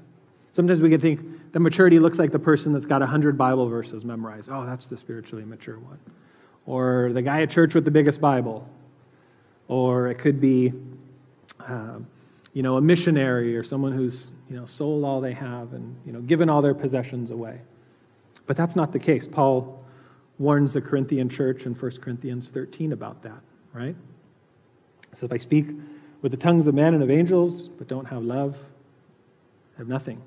[0.51, 4.05] Sometimes we can think that maturity looks like the person that's got 100 Bible verses
[4.05, 4.49] memorized.
[4.49, 5.99] Oh, that's the spiritually mature one.
[6.65, 8.67] Or the guy at church with the biggest Bible.
[9.67, 10.71] Or it could be,
[11.59, 11.99] uh,
[12.53, 16.13] you know, a missionary or someone who's, you know, sold all they have and, you
[16.13, 17.59] know, given all their possessions away.
[18.47, 19.27] But that's not the case.
[19.27, 19.83] Paul
[20.37, 23.41] warns the Corinthian church in 1 Corinthians 13 about that,
[23.73, 23.95] right?
[25.13, 25.67] So if I speak
[26.21, 28.57] with the tongues of men and of angels, but don't have love,
[29.77, 30.21] have nothing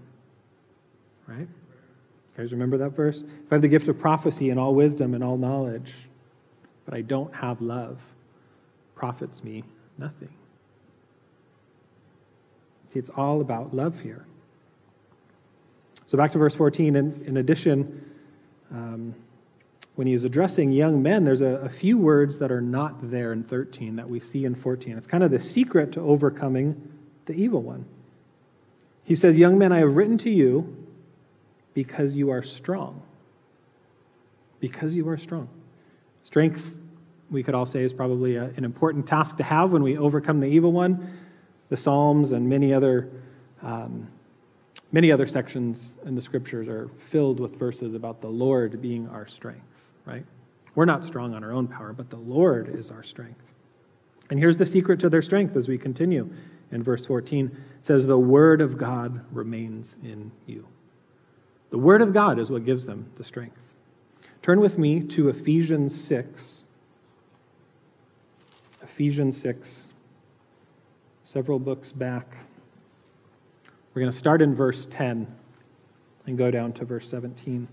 [1.29, 1.41] right?
[1.41, 1.47] You
[2.37, 3.21] guys remember that verse?
[3.21, 5.93] If I have the gift of prophecy and all wisdom and all knowledge,
[6.85, 8.03] but I don't have love,
[8.97, 9.63] profits me
[9.99, 10.31] nothing.
[12.89, 14.25] See, it's all about love here.
[16.07, 16.97] So back to verse 14.
[16.97, 18.11] In, in addition,
[18.71, 19.15] um,
[19.99, 23.43] when he's addressing young men, there's a, a, few words that are not there in
[23.43, 24.97] 13 that we see in 14.
[24.97, 26.81] It's kind of the secret to overcoming
[27.27, 27.85] the evil one.
[29.03, 30.87] He says, Young men, I have written to you
[31.75, 33.03] because you are strong.
[34.61, 35.49] Because you are strong.
[36.23, 36.77] Strength,
[37.29, 40.39] we could all say, is probably a, an important task to have when we overcome
[40.39, 41.19] the evil one.
[41.71, 43.11] The Psalms and many other,
[43.63, 44.07] um,
[44.93, 49.27] many other sections in the scriptures are filled with verses about the Lord being our
[49.27, 49.68] strength,
[50.09, 50.25] right?
[50.75, 53.55] We're not strong on our own power, but the Lord is our strength.
[54.31, 56.31] And here's the secret to their strength as we continue
[56.71, 57.47] in verse 14.
[57.47, 60.67] It says, The word of God remains in you.
[61.71, 63.61] The Word of God is what gives them the strength.
[64.41, 66.65] Turn with me to Ephesians 6.
[68.83, 69.89] Ephesians 6,
[71.23, 72.39] several books back.
[73.93, 75.27] We're going to start in verse 10
[76.27, 77.69] and go down to verse 17.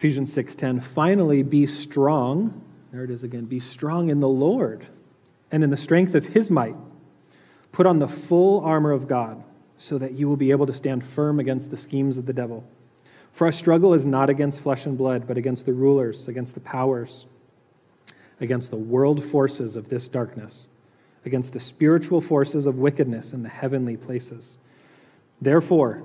[0.00, 4.86] Ephesians 6:10 Finally be strong there it is again be strong in the Lord
[5.52, 6.74] and in the strength of his might
[7.70, 9.44] put on the full armor of God
[9.76, 12.64] so that you will be able to stand firm against the schemes of the devil.
[13.30, 16.60] For our struggle is not against flesh and blood, but against the rulers, against the
[16.60, 17.26] powers,
[18.40, 20.70] against the world forces of this darkness,
[21.26, 24.56] against the spiritual forces of wickedness in the heavenly places.
[25.42, 26.04] Therefore,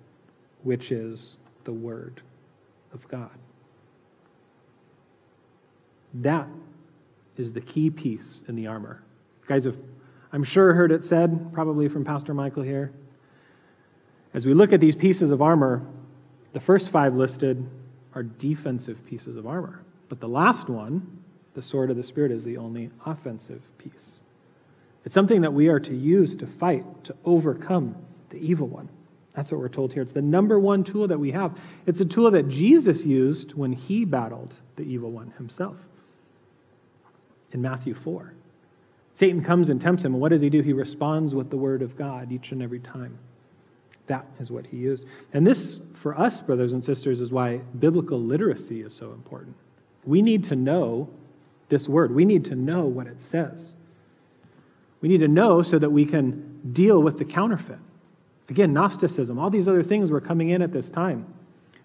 [0.63, 2.21] which is the Word
[2.93, 3.31] of God.
[6.13, 6.47] That
[7.37, 9.03] is the key piece in the armor.
[9.41, 9.77] You guys have,
[10.31, 12.91] I'm sure, heard it said, probably from Pastor Michael here.
[14.33, 15.85] As we look at these pieces of armor,
[16.53, 17.65] the first five listed
[18.13, 19.83] are defensive pieces of armor.
[20.09, 21.07] But the last one,
[21.53, 24.23] the sword of the Spirit, is the only offensive piece.
[25.05, 27.95] It's something that we are to use to fight, to overcome
[28.29, 28.89] the evil one.
[29.35, 30.01] That's what we're told here.
[30.01, 31.57] It's the number one tool that we have.
[31.85, 35.87] It's a tool that Jesus used when he battled the evil one himself.
[37.51, 38.33] In Matthew 4,
[39.13, 40.61] Satan comes and tempts him, what does he do?
[40.61, 43.17] He responds with the word of God each and every time.
[44.07, 45.05] That is what he used.
[45.33, 49.55] And this, for us, brothers and sisters, is why biblical literacy is so important.
[50.05, 51.09] We need to know
[51.69, 53.75] this word, we need to know what it says.
[54.99, 57.79] We need to know so that we can deal with the counterfeit.
[58.51, 61.25] Again, Gnosticism, all these other things were coming in at this time.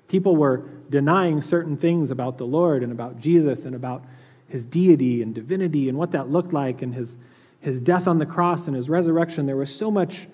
[0.09, 4.05] People were denying certain things about the Lord and about Jesus and about
[4.49, 7.19] his deity and divinity and what that looked like and his,
[7.61, 9.47] his death on the cross and his resurrection.
[9.47, 10.27] There was so much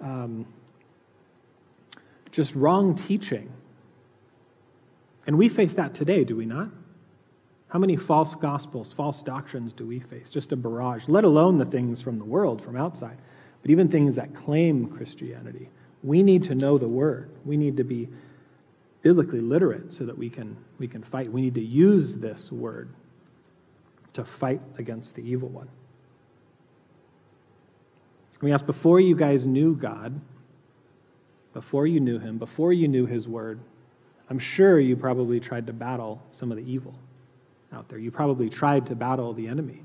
[0.00, 0.46] um,
[2.30, 3.50] just wrong teaching.
[5.26, 6.68] And we face that today, do we not?
[7.70, 10.30] How many false gospels, false doctrines do we face?
[10.30, 13.18] Just a barrage, let alone the things from the world, from outside,
[13.60, 15.68] but even things that claim Christianity.
[16.02, 17.30] We need to know the word.
[17.44, 18.08] We need to be
[19.02, 21.32] biblically literate so that we can, we can fight.
[21.32, 22.90] We need to use this word
[24.12, 25.68] to fight against the evil one.
[28.40, 30.20] We ask before you guys knew God,
[31.52, 33.60] before you knew him, before you knew his word,
[34.30, 36.94] I'm sure you probably tried to battle some of the evil
[37.72, 37.98] out there.
[37.98, 39.82] You probably tried to battle the enemy,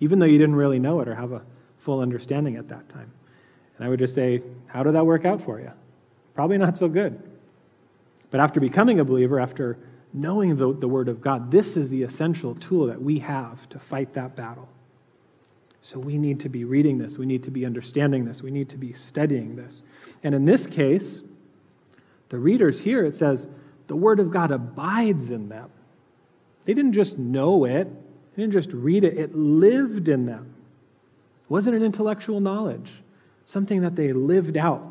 [0.00, 1.42] even though you didn't really know it or have a
[1.78, 3.12] full understanding at that time.
[3.76, 5.72] And I would just say, how did that work out for you?
[6.34, 7.22] Probably not so good.
[8.30, 9.78] But after becoming a believer, after
[10.12, 13.78] knowing the, the Word of God, this is the essential tool that we have to
[13.78, 14.68] fight that battle.
[15.82, 17.18] So we need to be reading this.
[17.18, 18.42] We need to be understanding this.
[18.42, 19.82] We need to be studying this.
[20.22, 21.22] And in this case,
[22.30, 23.46] the readers here, it says,
[23.86, 25.70] the Word of God abides in them.
[26.64, 27.86] They didn't just know it,
[28.34, 30.54] they didn't just read it, it lived in them.
[31.44, 33.02] It wasn't an intellectual knowledge,
[33.44, 34.90] something that they lived out.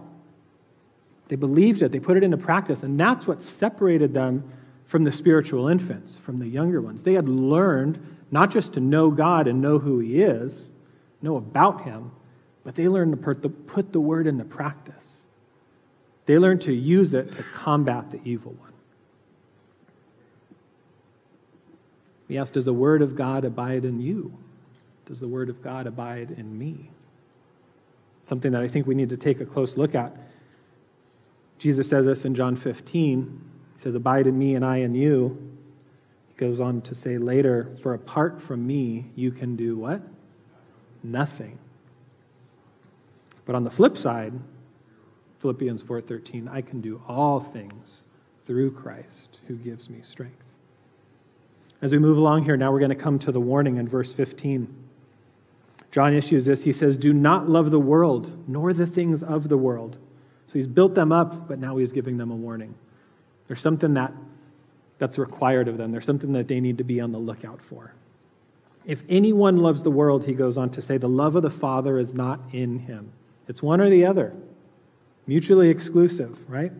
[1.28, 4.44] They believed it, they put it into practice, and that's what separated them
[4.86, 7.04] from the spiritual infants, from the younger ones.
[7.04, 10.70] They had learned not just to know God and know who He is,
[11.24, 12.12] know about him,
[12.64, 13.18] but they learned to
[13.50, 15.24] put the, word into practice.
[16.26, 18.72] They learned to use it to combat the evil one.
[22.28, 24.38] We ask, does the word of God abide in you?
[25.06, 26.90] Does the word of God abide in me?
[28.24, 30.16] Something that I think we need to take a close look at.
[31.58, 33.42] Jesus says this in John 15.
[33.74, 35.56] He says, Abide in me and I in you.
[36.30, 40.02] He goes on to say later, For apart from me, you can do what?
[41.04, 41.60] nothing.
[43.46, 44.34] But on the flip side,
[45.40, 48.06] Philippians 4:13, I can do all things
[48.46, 50.56] through Christ who gives me strength.
[51.82, 54.14] As we move along here, now we're going to come to the warning in verse
[54.14, 54.74] 15.
[55.94, 56.64] John issues this.
[56.64, 60.00] He says, Do not love the world, nor the things of the world.
[60.48, 62.74] So he's built them up, but now he's giving them a warning.
[63.46, 64.12] There's something that,
[64.98, 67.94] that's required of them, there's something that they need to be on the lookout for.
[68.86, 72.00] If anyone loves the world, he goes on to say, the love of the Father
[72.00, 73.14] is not in him.
[73.48, 74.36] It's one or the other,
[75.28, 76.72] mutually exclusive, right?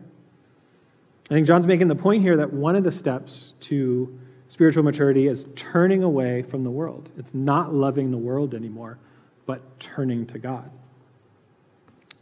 [1.30, 5.28] I think John's making the point here that one of the steps to spiritual maturity
[5.28, 7.10] is turning away from the world.
[7.16, 8.98] It's not loving the world anymore,
[9.46, 10.70] but turning to God.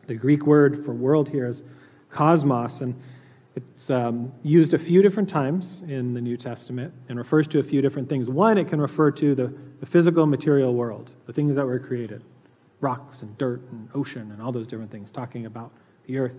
[0.06, 1.62] The Greek word for world here is
[2.10, 3.00] cosmos, and
[3.54, 7.62] it's um, used a few different times in the New Testament and refers to a
[7.62, 8.28] few different things.
[8.28, 12.24] One, it can refer to the, the physical material world, the things that were created
[12.80, 15.72] rocks and dirt and ocean and all those different things, talking about
[16.06, 16.34] the earth.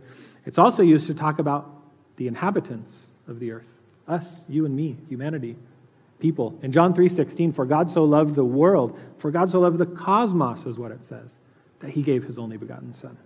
[0.46, 1.70] It's also used to talk about
[2.18, 5.56] the inhabitants of the earth us, you and me, humanity,
[6.20, 6.58] people.
[6.62, 10.66] In John 3:16, for God so loved the world, for God so loved the cosmos
[10.66, 11.40] is what it says,
[11.80, 13.18] that he gave his only begotten son.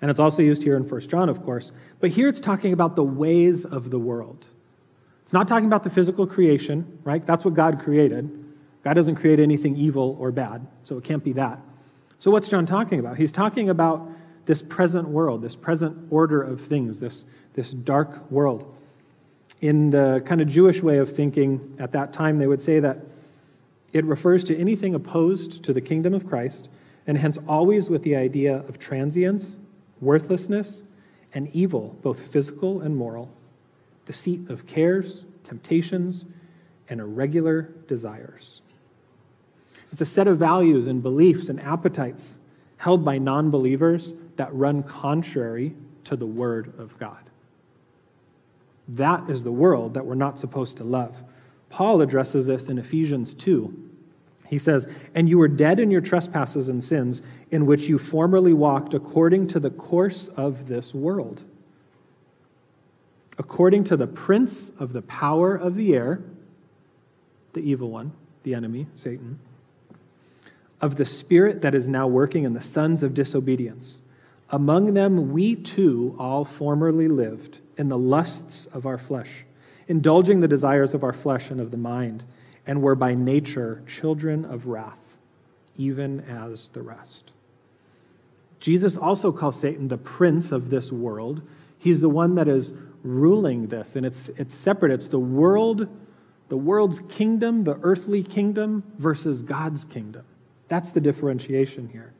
[0.00, 1.72] And it's also used here in 1 John, of course.
[2.00, 4.46] But here it's talking about the ways of the world.
[5.22, 7.24] It's not talking about the physical creation, right?
[7.24, 8.30] That's what God created.
[8.84, 11.60] God doesn't create anything evil or bad, so it can't be that.
[12.18, 13.16] So what's John talking about?
[13.16, 14.10] He's talking about
[14.44, 18.76] this present world, this present order of things, this, this dark world.
[19.62, 22.98] In the kind of Jewish way of thinking at that time, they would say that
[23.94, 26.68] it refers to anything opposed to the kingdom of Christ,
[27.06, 29.56] and hence always with the idea of transience
[30.02, 30.82] worthlessness,
[31.32, 33.30] and evil, both physical and moral,
[34.04, 36.26] the seat of cares, temptations,
[36.90, 38.60] and irregular desires.
[39.92, 42.38] It's a set of values and beliefs and appetites
[42.78, 45.74] held by non believers that run contrary
[46.04, 47.22] to the Word of God.
[48.92, 51.22] That is the world that we're not supposed to love.
[51.70, 53.90] Paul addresses this in Ephesians 2,
[54.46, 58.52] he says, And you were dead in your trespasses and sins, in which you formerly
[58.52, 61.42] walked according to the course of this world,
[63.38, 66.22] according to the prince of the power of the air,
[67.54, 68.12] the evil one,
[68.42, 69.38] the enemy, Satan,
[70.82, 74.01] of the spirit that is now working in the sons of disobedience,
[74.52, 79.46] Among them we too all formerly lived in the lusts of our flesh,
[79.88, 82.22] indulging the desires of our flesh and of the mind,
[82.66, 85.16] and were by nature children of wrath,
[85.76, 87.32] even as the rest.
[88.60, 91.42] Jesus also calls Satan the prince of this world.
[91.78, 94.92] He's the one that is ruling this, and it's, it's separate.
[94.92, 95.88] It's the world,
[96.50, 100.24] the world's kingdom, the earthly kingdom, versus God's kingdom.
[100.68, 102.12] That's the differentiation here.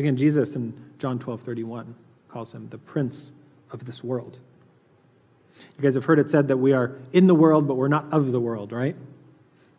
[0.00, 1.94] So again, Jesus in John 12 31
[2.26, 3.32] calls him the prince
[3.70, 4.38] of this world.
[5.76, 8.10] You guys have heard it said that we are in the world, but we're not
[8.10, 8.96] of the world, right?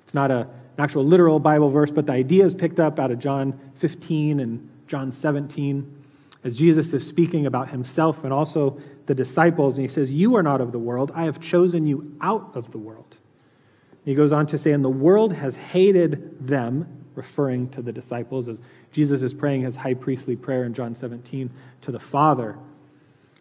[0.02, 3.10] It's not a, an actual literal Bible verse, but the idea is picked up out
[3.10, 6.04] of John 15 and John 17
[6.44, 9.80] as Jesus is speaking about himself and also the disciples.
[9.80, 11.12] And he says, You are not of the world.
[11.16, 13.18] I have chosen you out of the world.
[14.06, 18.48] He goes on to say, And the world has hated them, referring to the disciples
[18.48, 21.50] as Jesus is praying his high priestly prayer in John 17
[21.82, 22.58] to the Father.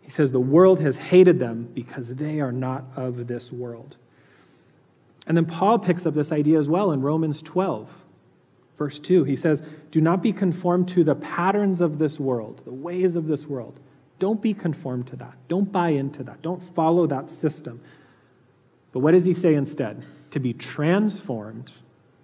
[0.03, 3.97] He says, The world has hated them because they are not of this world.
[5.27, 8.05] And then Paul picks up this idea as well in Romans 12,
[8.77, 9.25] verse 2.
[9.25, 13.27] He says, Do not be conformed to the patterns of this world, the ways of
[13.27, 13.79] this world.
[14.19, 15.35] Don't be conformed to that.
[15.49, 16.43] Don't buy into that.
[16.43, 17.81] Don't follow that system.
[18.93, 20.05] But what does he say instead?
[20.31, 21.73] To be transformed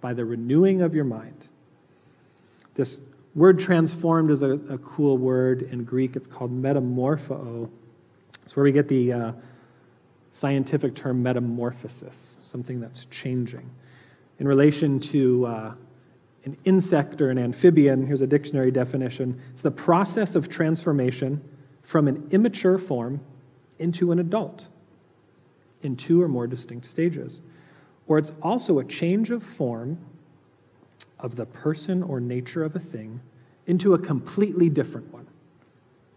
[0.01, 1.47] by the renewing of your mind.
[2.75, 3.01] This
[3.35, 6.15] word transformed is a, a cool word in Greek.
[6.15, 7.69] It's called metamorpho.
[8.43, 9.31] It's where we get the uh,
[10.31, 13.69] scientific term metamorphosis, something that's changing.
[14.39, 15.75] In relation to uh,
[16.45, 21.41] an insect or an amphibian, here's a dictionary definition it's the process of transformation
[21.81, 23.21] from an immature form
[23.79, 24.67] into an adult
[25.81, 27.41] in two or more distinct stages.
[28.07, 29.97] Or it's also a change of form
[31.19, 33.21] of the person or nature of a thing
[33.65, 35.27] into a completely different one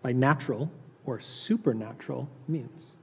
[0.02, 0.70] by natural
[1.04, 2.98] or supernatural means.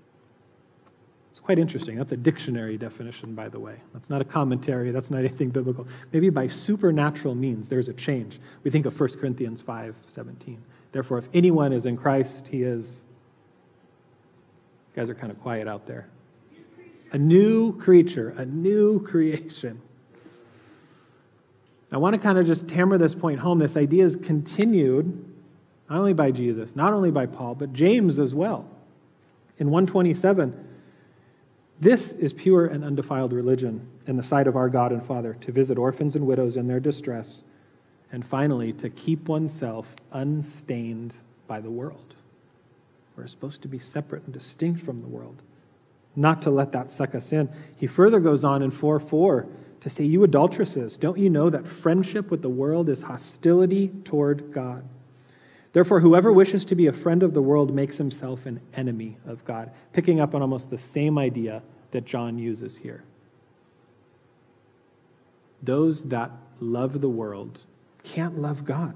[1.37, 1.97] It's quite interesting.
[1.97, 3.75] That's a dictionary definition, by the way.
[3.93, 5.87] That's not a commentary, that's not anything biblical.
[6.11, 8.39] Maybe by supernatural means, there's a change.
[8.63, 10.63] We think of 1 Corinthians 5 17.
[10.91, 13.03] Therefore, if anyone is in Christ, he is.
[14.95, 16.07] You guys are kind of quiet out there.
[17.11, 19.81] A new creature, a new creation.
[21.91, 23.59] I want to kind of just hammer this point home.
[23.59, 25.25] This idea is continued
[25.89, 28.69] not only by Jesus, not only by Paul, but James as well.
[29.57, 30.67] In 127,
[31.79, 35.51] this is pure and undefiled religion in the sight of our God and Father, to
[35.51, 37.43] visit orphans and widows in their distress,
[38.11, 41.15] and finally, to keep oneself unstained
[41.47, 42.15] by the world.
[43.15, 45.41] We're supposed to be separate and distinct from the world,
[46.17, 47.47] not to let that suck us in.
[47.77, 49.47] He further goes on in 4 4
[49.79, 54.51] to say, You adulteresses, don't you know that friendship with the world is hostility toward
[54.51, 54.83] God?
[55.73, 59.45] Therefore, whoever wishes to be a friend of the world makes himself an enemy of
[59.45, 61.61] God, picking up on almost the same idea
[61.91, 63.03] that John uses here.
[65.61, 67.63] Those that love the world
[68.03, 68.95] can't love God.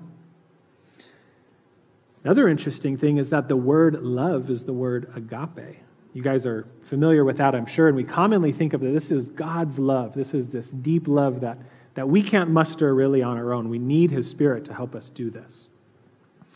[2.23, 5.77] Another interesting thing is that the word love is the word agape.
[6.13, 9.11] You guys are familiar with that, I'm sure, and we commonly think of that this
[9.11, 10.13] is God's love.
[10.13, 11.57] This is this deep love that,
[11.93, 13.69] that we can't muster really on our own.
[13.69, 15.69] We need His Spirit to help us do this.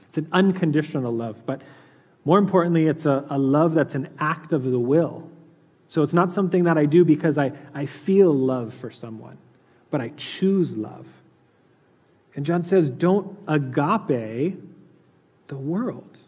[0.08, 1.62] It's an unconditional love, but
[2.26, 5.30] more importantly, it's a, a love that's an act of the will.
[5.88, 9.38] So it's not something that I do because I, I feel love for someone,
[9.92, 11.08] but I choose love.
[12.36, 14.60] And John says, don't agape
[15.48, 16.20] the world.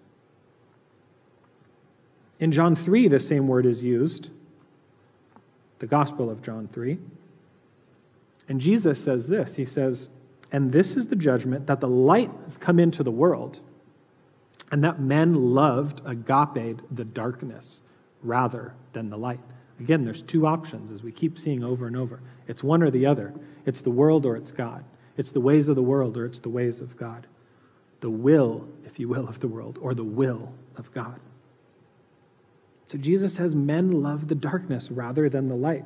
[2.39, 4.29] In John 3, the same word is used,
[5.79, 6.99] the Gospel of John 3.
[8.47, 10.09] And Jesus says this He says,
[10.51, 13.59] And this is the judgment that the light has come into the world,
[14.71, 17.81] and that men loved agape the darkness
[18.21, 19.39] rather than the light.
[19.79, 22.19] Again, there's two options as we keep seeing over and over.
[22.47, 23.33] It's one or the other.
[23.65, 24.83] It's the world or it's God.
[25.17, 27.27] It's the ways of the world or it's the ways of God.
[27.99, 31.19] The will, if you will, of the world or the will of God.
[32.87, 35.85] So Jesus says men love the darkness rather than the light.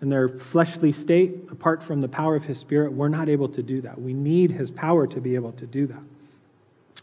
[0.00, 3.62] In their fleshly state, apart from the power of his spirit, we're not able to
[3.62, 4.00] do that.
[4.00, 6.02] We need his power to be able to do that.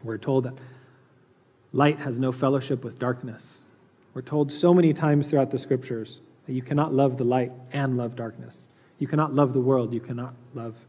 [0.04, 0.54] We're told that
[1.74, 3.64] light has no fellowship with darkness.
[4.14, 7.98] We're told so many times throughout the scriptures that you cannot love the light and
[7.98, 8.68] love darkness.
[9.00, 9.94] You cannot love the world.
[9.94, 10.80] You cannot love,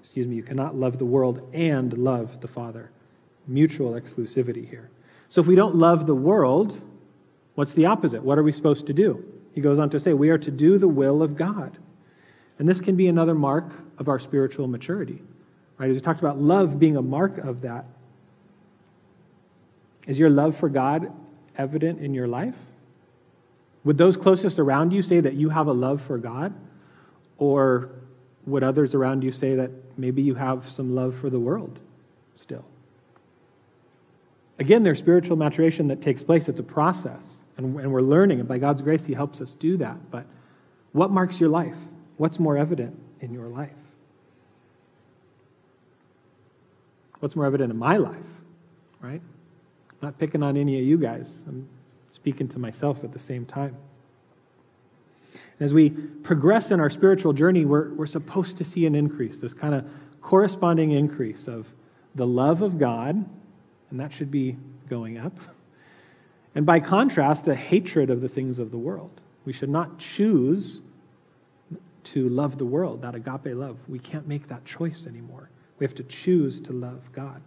[0.00, 2.90] excuse me, you cannot love the world and love the Father.
[3.46, 4.90] Mutual exclusivity here.
[5.28, 6.80] So if we don't love the world,
[7.58, 8.22] What's the opposite?
[8.22, 9.28] What are we supposed to do?
[9.52, 11.76] He goes on to say, We are to do the will of God.
[12.56, 15.24] And this can be another mark of our spiritual maturity.
[15.76, 15.90] Right?
[15.90, 17.86] As we talked about love being a mark of that,
[20.06, 21.12] Is your love for God
[21.56, 22.56] evident in your life?
[23.82, 26.54] Would those closest around you say that you have a love for God?
[27.38, 27.90] Or
[28.46, 31.80] would others around you say that maybe you have some love for the world
[32.36, 32.64] still?
[34.60, 36.48] Again, there's spiritual maturation that takes place.
[36.48, 39.76] It's a process, and, and we're learning, and by God's grace, He helps us do
[39.76, 40.10] that.
[40.10, 40.24] But
[40.92, 41.78] what marks your life?
[42.16, 43.72] What's more evident in your life?
[47.18, 48.16] What's more evident in my life,
[49.00, 49.20] right?
[49.90, 51.44] I'm not picking on any of you guys.
[51.48, 51.68] I'm
[52.12, 53.76] speaking to myself at the same time.
[55.60, 59.54] As we progress in our spiritual journey, we're, we're supposed to see an increase, this
[59.54, 59.90] kind of
[60.20, 61.74] corresponding increase of
[62.14, 63.28] the love of God,
[63.90, 64.56] and that should be
[64.88, 65.34] going up.
[66.54, 69.20] And by contrast, a hatred of the things of the world.
[69.44, 70.80] We should not choose
[72.04, 73.76] to love the world, that agape love.
[73.86, 75.50] We can't make that choice anymore.
[75.78, 77.42] We have to choose to love God.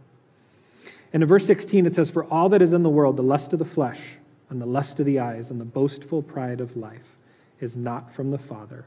[1.14, 3.54] And in verse 16, it says, For all that is in the world, the lust
[3.54, 4.18] of the flesh,
[4.50, 7.18] and the lust of the eyes, and the boastful pride of life,
[7.60, 8.86] is not from the Father,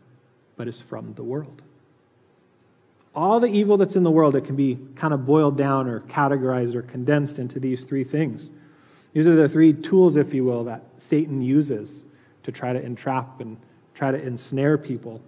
[0.57, 1.63] but is from the world.
[3.15, 6.01] All the evil that's in the world, it can be kind of boiled down or
[6.01, 8.51] categorized or condensed into these three things.
[9.15, 12.05] These are the three tools, if you will, that Satan uses
[12.43, 13.57] to try to entrap and
[13.95, 15.23] try to ensnare people.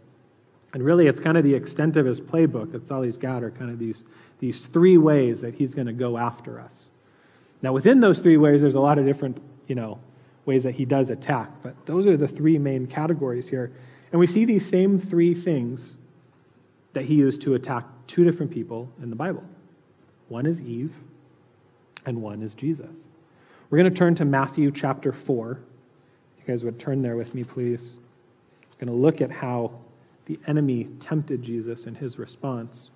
[0.75, 2.73] And really, it's kind of the extent of his playbook.
[2.73, 4.05] That's all he's got are kind of these,
[4.41, 6.91] these three ways that he's going to go after us.
[7.63, 10.01] Now, within those three ways, there's a lot of different, you know,
[10.45, 11.51] ways that he does attack.
[11.63, 13.73] But those are the three main categories here.
[14.11, 15.97] And we see these same three things
[16.93, 19.47] that he used to attack two different people in the Bible
[20.29, 21.05] one is Eve,
[22.05, 23.09] and one is Jesus.
[23.69, 25.59] We're going to turn to Matthew chapter 4.
[26.39, 27.97] You guys would turn there with me, please.
[28.71, 29.73] We're going to look at how
[30.27, 32.93] the enemy tempted Jesus in his response.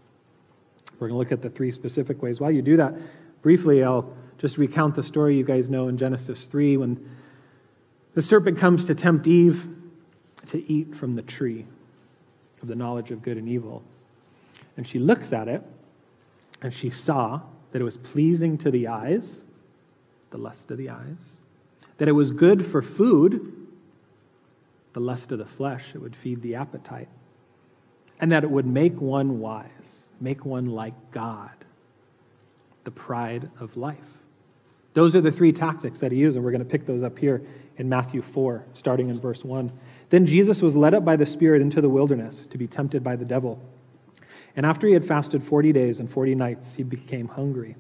[0.95, 2.41] We're going to look at the three specific ways.
[2.41, 2.97] While you do that,
[3.43, 7.11] briefly, I'll just recount the story you guys know in Genesis 3 when
[8.15, 9.67] the serpent comes to tempt Eve
[10.47, 11.67] to eat from the tree
[12.63, 13.83] of the knowledge of good and evil.
[14.77, 15.63] And she looks at it,
[16.63, 17.41] and she saw
[17.73, 19.45] that it was pleasing to the eyes,
[20.31, 21.41] the lust of the eyes,
[21.99, 23.55] that it was good for food,
[24.93, 27.09] the lust of the flesh, it would feed the appetite,
[28.21, 31.53] and that it would make one wise, make one like God,
[32.85, 34.19] the pride of life.
[34.95, 37.19] Those are the three tactics that he used, and we're going to pick those up
[37.19, 37.43] here
[37.77, 39.71] in Matthew 4, starting in verse 1.
[40.09, 43.17] Then Jesus was led up by the Spirit into the wilderness to be tempted by
[43.17, 43.63] the devil.
[44.57, 47.77] And after he had fasted 40 days and 40 nights, he became hungry.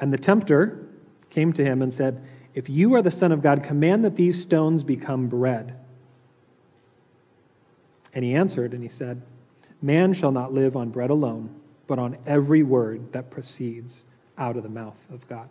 [0.00, 0.85] And the tempter
[1.36, 2.24] came to him and said,
[2.54, 5.78] If you are the Son of God, command that these stones become bread.
[8.14, 9.20] And he answered and he said,
[9.82, 11.54] Man shall not live on bread alone,
[11.86, 14.06] but on every word that proceeds
[14.38, 15.50] out of the mouth of God.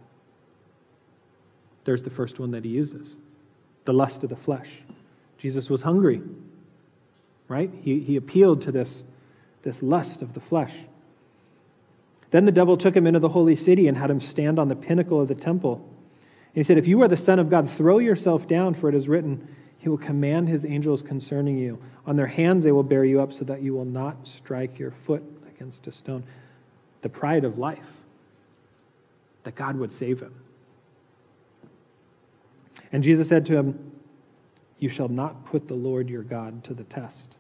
[1.84, 3.18] There's the first one that he uses
[3.86, 4.80] the lust of the flesh.
[5.38, 6.24] Jesus was hungry,
[7.48, 7.70] right?
[7.84, 9.04] He, he appealed to this,
[9.62, 10.74] this lust of the flesh.
[12.36, 14.76] Then the devil took him into the holy city and had him stand on the
[14.76, 15.76] pinnacle of the temple.
[16.18, 18.96] And he said, If you are the Son of God, throw yourself down, for it
[18.96, 21.80] is written, He will command His angels concerning you.
[22.06, 24.92] On their hands they will bear you up so that you will not strike your
[24.92, 26.26] foot against a stone.
[27.04, 28.02] The pride of life,
[29.44, 30.36] that God would save him.
[32.92, 33.94] And Jesus said to him,
[34.78, 37.38] You shall not put the Lord your God to the test.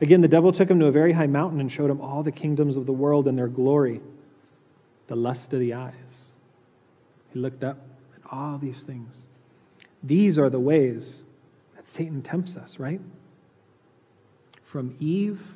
[0.00, 2.32] Again, the devil took him to a very high mountain and showed him all the
[2.32, 4.00] kingdoms of the world and their glory,
[5.06, 6.34] the lust of the eyes.
[7.32, 7.78] He looked up
[8.14, 9.26] at all these things.
[10.02, 11.24] These are the ways
[11.76, 13.00] that Satan tempts us, right?
[14.62, 15.54] From Eve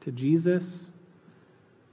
[0.00, 0.90] to Jesus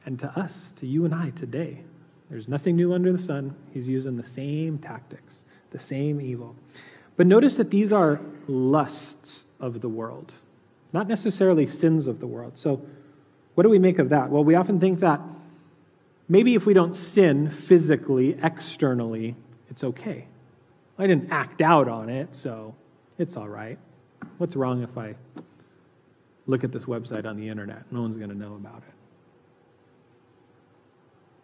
[0.05, 1.83] and to us, to you and I today.
[2.29, 3.55] There's nothing new under the sun.
[3.73, 6.55] He's using the same tactics the same evil.
[7.15, 10.33] But notice that these are lusts of the world,
[10.93, 12.57] not necessarily sins of the world.
[12.57, 12.81] So,
[13.55, 14.29] what do we make of that?
[14.29, 15.19] Well, we often think that
[16.27, 19.35] maybe if we don't sin physically, externally,
[19.69, 20.27] it's okay.
[20.97, 22.75] I didn't act out on it, so
[23.17, 23.77] it's all right.
[24.37, 25.15] What's wrong if I
[26.47, 27.91] look at this website on the internet?
[27.91, 28.93] No one's going to know about it.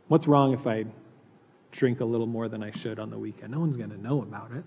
[0.08, 0.86] What's wrong if I
[1.76, 3.52] drink a little more than I should on the weekend.
[3.52, 4.64] No one's going to know about it.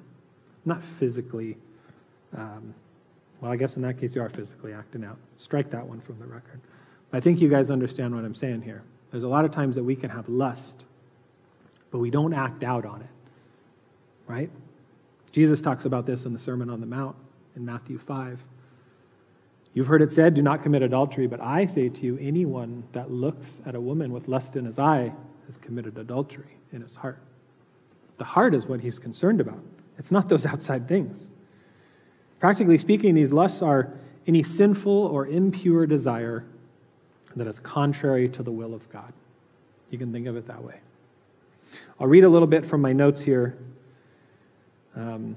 [0.65, 1.57] not physically,
[2.37, 2.75] um,
[3.41, 5.19] well, I guess in that case you are physically acting out.
[5.37, 6.61] Strike that one from the record.
[7.13, 8.83] I think you guys understand what I'm saying here.
[9.11, 10.85] There's a lot of times that we can have lust,
[11.91, 13.09] but we don't act out on it,
[14.27, 14.51] right?
[15.33, 17.17] Jesus talks about this in the Sermon on the Mount
[17.57, 18.45] in Matthew 5.
[19.73, 23.11] You've heard it said, Do not commit adultery, but I say to you, anyone that
[23.11, 25.13] looks at a woman with lust in his eye
[25.47, 27.23] has committed adultery in his heart.
[28.19, 29.63] The heart is what he's concerned about.
[29.97, 31.31] It's not those outside things.
[32.39, 33.93] Practically speaking, these lusts are
[34.27, 36.45] any sinful or impure desire
[37.35, 39.13] that is contrary to the will of God.
[39.91, 40.81] You can think of it that way.
[41.99, 43.57] I'll read a little bit from my notes here.
[44.95, 45.37] Um,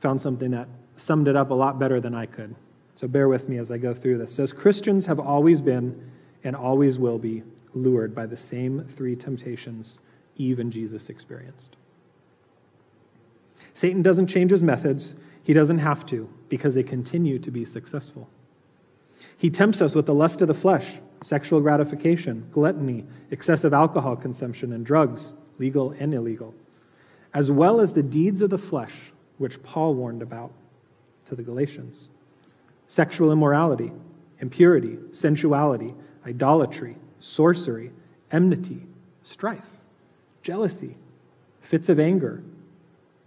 [0.00, 2.54] found something that summed it up a lot better than I could.
[2.94, 4.32] So bear with me as I go through this.
[4.32, 6.10] It says Christians have always been
[6.44, 7.42] and always will be
[7.74, 9.98] lured by the same three temptations
[10.36, 11.76] Eve and Jesus experienced.
[13.74, 15.14] Satan doesn't change his methods.
[15.42, 18.28] He doesn't have to because they continue to be successful.
[19.36, 24.72] He tempts us with the lust of the flesh, sexual gratification, gluttony, excessive alcohol consumption,
[24.72, 26.54] and drugs, legal and illegal,
[27.34, 30.52] as well as the deeds of the flesh, which Paul warned about
[31.26, 32.08] to the Galatians
[32.88, 33.90] sexual immorality,
[34.40, 35.94] impurity, sensuality,
[36.26, 37.90] idolatry, sorcery,
[38.30, 38.82] enmity,
[39.22, 39.78] strife,
[40.42, 40.96] jealousy,
[41.60, 42.42] fits of anger,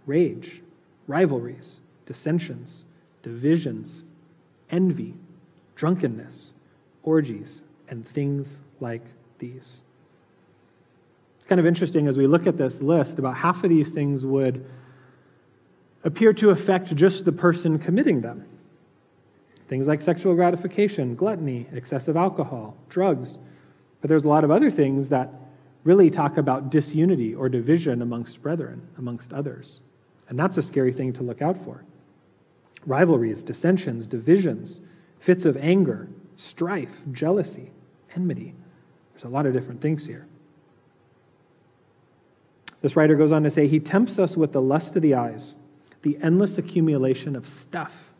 [0.06, 0.62] rage,
[1.08, 2.84] rivalries, dissensions,
[3.22, 4.04] divisions,
[4.70, 5.14] envy,
[5.74, 6.54] drunkenness,
[7.02, 9.02] orgies, and things like
[9.38, 9.82] these.
[11.36, 14.24] It's kind of interesting as we look at this list, about half of these things
[14.24, 14.68] would
[16.02, 18.44] appear to affect just the person committing them.
[19.68, 23.38] Things like sexual gratification, gluttony, excessive alcohol, drugs.
[24.00, 25.32] But there's a lot of other things that
[25.82, 29.82] really talk about disunity or division amongst brethren, amongst others.
[30.28, 31.84] And that's a scary thing to look out for.
[32.86, 34.80] Rivalries, dissensions, divisions,
[35.18, 37.72] fits of anger, strife, jealousy,
[38.14, 38.54] enmity.
[39.12, 40.26] There's a lot of different things here.
[42.80, 45.58] This writer goes on to say, He tempts us with the lust of the eyes,
[46.02, 48.12] the endless accumulation of stuff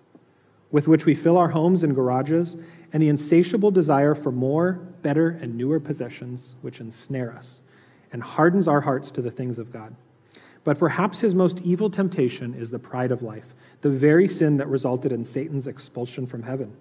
[0.71, 2.57] with which we fill our homes and garages,
[2.93, 7.63] and the insatiable desire for more, better, and newer possessions which ensnare us
[8.13, 9.95] and hardens our hearts to the things of God.
[10.67, 14.67] But perhaps his most evil temptation is the pride of life, the very sin that
[14.67, 16.77] resulted in Satan's expulsion from heaven.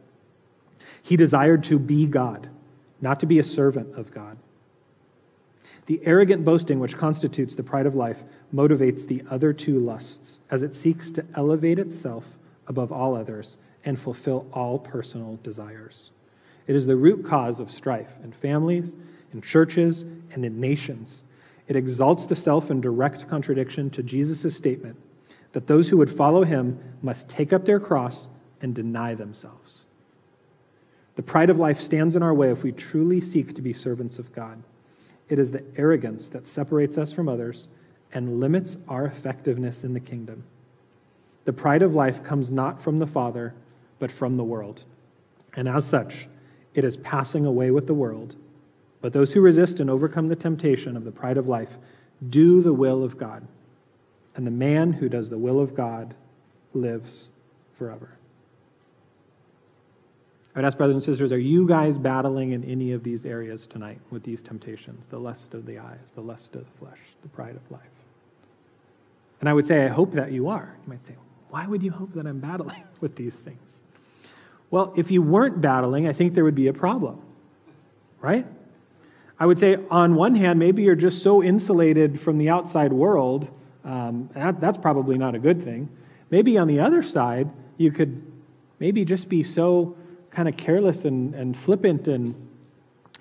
[1.04, 2.50] He desired to be God,
[3.00, 4.40] not to be a servant of God.
[5.86, 10.64] The arrogant boasting which constitutes the pride of life motivates the other two lusts as
[10.64, 16.10] it seeks to elevate itself above all others and fulfill all personal desires.
[16.66, 18.96] It is the root cause of strife in families,
[19.32, 21.24] in churches, and in nations.
[21.68, 24.98] It exalts the self in direct contradiction to Jesus' statement
[25.54, 28.28] that those who would follow him must take up their cross
[28.62, 29.86] and deny themselves.
[31.16, 34.20] The pride of life stands in our way if we truly seek to be servants
[34.20, 34.62] of God.
[35.30, 37.68] It is the arrogance that separates us from others
[38.14, 40.44] and limits our effectiveness in the kingdom.
[41.46, 43.54] The pride of life comes not from the Father,
[43.98, 44.84] but from the world.
[45.56, 46.28] And as such,
[46.74, 48.36] it is passing away with the world.
[49.06, 51.78] But those who resist and overcome the temptation of the pride of life
[52.28, 53.48] do the will of God.
[54.36, 56.16] And the man who does the will of God
[56.74, 57.30] lives
[57.78, 58.16] forever.
[60.56, 63.68] I would ask, brothers and sisters, are you guys battling in any of these areas
[63.68, 67.30] tonight with these temptations the lust of the eyes, the lust of the flesh, the
[67.30, 67.82] pride of life?
[69.40, 70.76] And I would say, I hope that you are.
[70.84, 71.14] You might say,
[71.52, 73.84] why would you hope that I'm battling with these things?
[74.72, 77.22] Well, if you weren't battling, I think there would be a problem,
[78.20, 78.48] right?
[79.40, 83.52] I would say, on one hand, maybe you're just so insulated from the outside world,
[83.84, 85.90] um, that, that's probably not a good thing.
[86.32, 88.24] Maybe on the other side, you could
[88.80, 89.98] maybe just be so
[90.32, 92.36] kind of careless and, and flippant in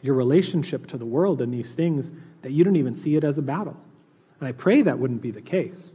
[0.02, 2.12] your relationship to the world and these things
[2.42, 3.76] that you don't even see it as a battle.
[4.38, 5.94] And I pray that wouldn't be the case.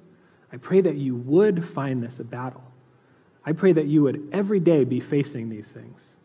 [0.52, 2.64] I pray that you would find this a battle.
[3.46, 6.18] I pray that you would every day be facing these things.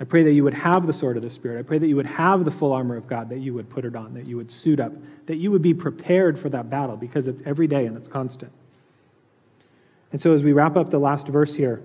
[0.00, 1.58] I pray that you would have the sword of the Spirit.
[1.58, 3.84] I pray that you would have the full armor of God, that you would put
[3.84, 4.92] it on, that you would suit up,
[5.26, 8.50] that you would be prepared for that battle because it's every day and it's constant.
[10.10, 11.82] And so, as we wrap up the last verse here,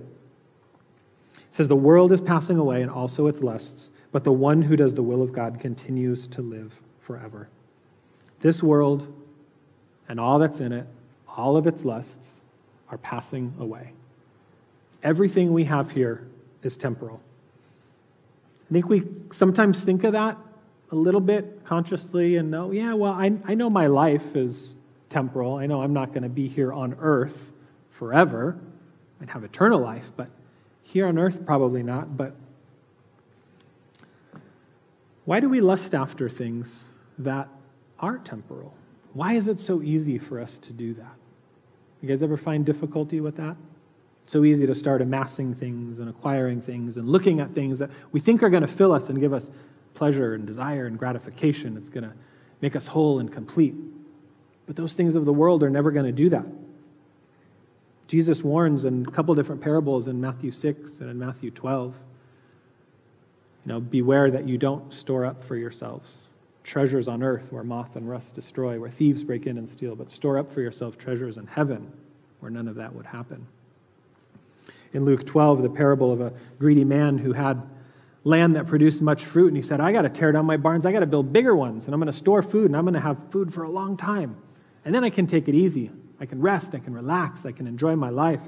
[1.35, 4.77] it says, The world is passing away and also its lusts, but the one who
[4.77, 7.49] does the will of God continues to live forever.
[8.39, 9.13] This world
[10.07, 10.87] and all that's in it,
[11.27, 12.41] all of its lusts,
[12.89, 13.91] are passing away.
[15.03, 16.25] Everything we have here
[16.63, 17.21] is temporal.
[18.69, 20.37] I think we sometimes think of that
[20.91, 24.75] a little bit consciously and know, yeah, well, I, I know my life is
[25.09, 25.55] temporal.
[25.55, 27.53] I know I'm not going to be here on earth
[27.89, 28.57] forever.
[29.21, 30.29] I'd have eternal life, but
[30.81, 32.17] here on earth, probably not.
[32.17, 32.35] But
[35.25, 36.85] why do we lust after things
[37.17, 37.47] that
[37.99, 38.73] are temporal?
[39.13, 41.15] Why is it so easy for us to do that?
[42.01, 43.55] You guys ever find difficulty with that?
[44.27, 48.19] So easy to start amassing things and acquiring things and looking at things that we
[48.19, 49.51] think are going to fill us and give us
[49.93, 51.77] pleasure and desire and gratification.
[51.77, 52.13] It's going to
[52.61, 53.75] make us whole and complete.
[54.65, 56.47] But those things of the world are never going to do that.
[58.07, 62.01] Jesus warns in a couple different parables in Matthew 6 and in Matthew 12.
[63.65, 66.31] You know, beware that you don't store up for yourselves
[66.65, 70.11] treasures on earth where moth and rust destroy, where thieves break in and steal, but
[70.11, 71.91] store up for yourself treasures in heaven
[72.39, 73.45] where none of that would happen.
[74.95, 77.69] In Luke 12, the parable of a greedy man who had
[78.23, 80.85] land that produced much fruit, and he said, I got to tear down my barns,
[80.85, 82.93] I got to build bigger ones, and I'm going to store food, and I'm going
[82.93, 84.37] to have food for a long time.
[84.85, 85.91] And then I can take it easy.
[86.19, 88.41] I can rest, I can relax, I can enjoy my life.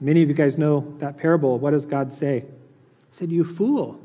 [0.00, 1.58] Many of you guys know that parable.
[1.58, 2.40] What does God say?
[2.40, 2.46] He
[3.10, 4.00] said, You fool,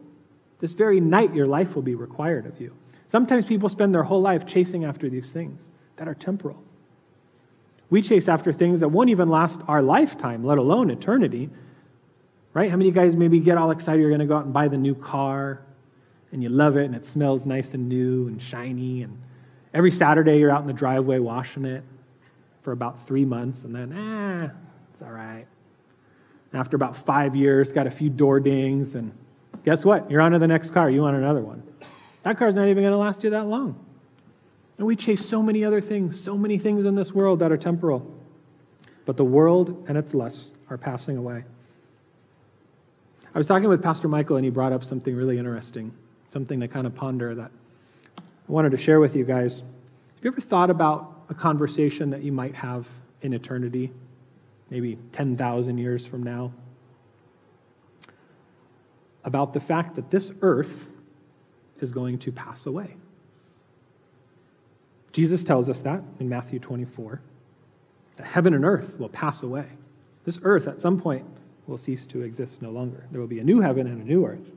[0.59, 2.75] this very night your life will be required of you.
[3.07, 6.61] Sometimes people spend their whole life chasing after these things that are temporal.
[7.89, 11.49] We chase after things that won't even last our lifetime, let alone eternity.
[12.53, 12.69] Right?
[12.69, 14.53] How many of you guys maybe get all excited you're going to go out and
[14.53, 15.61] buy the new car
[16.31, 19.21] and you love it and it smells nice and new and shiny and
[19.73, 21.83] every Saturday you're out in the driveway washing it
[22.67, 24.49] for about three months, and then, eh,
[24.91, 25.45] it's all right.
[26.51, 29.13] After about five years, got a few door dings, and
[29.63, 30.11] guess what?
[30.11, 30.89] You're on to the next car.
[30.89, 31.63] You want another one.
[32.23, 33.85] That car's not even going to last you that long.
[34.77, 37.57] And we chase so many other things, so many things in this world that are
[37.57, 38.13] temporal.
[39.05, 41.43] But the world and its lusts are passing away.
[43.33, 45.93] I was talking with Pastor Michael, and he brought up something really interesting,
[46.29, 47.51] something to kind of ponder that
[48.17, 49.59] I wanted to share with you guys.
[49.59, 52.87] Have you ever thought about a conversation that you might have
[53.21, 53.91] in eternity,
[54.69, 56.51] maybe 10,000 years from now,
[59.23, 60.91] about the fact that this earth
[61.79, 62.95] is going to pass away.
[65.17, 67.19] Jesus tells us that in Matthew 24
[68.17, 69.65] that heaven and earth will pass away.
[70.25, 71.25] This earth at some point
[71.65, 73.07] will cease to exist no longer.
[73.09, 74.51] There will be a new heaven and a new earth,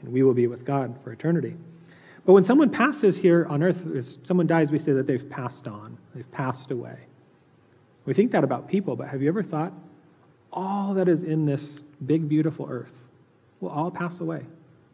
[0.00, 1.58] and we will be with God for eternity.
[2.24, 3.86] But when someone passes here on earth,
[4.24, 6.96] someone dies, we say that they've passed on, they've passed away.
[8.06, 9.74] We think that about people, but have you ever thought
[10.54, 13.04] all that is in this big, beautiful earth
[13.60, 14.44] will all pass away?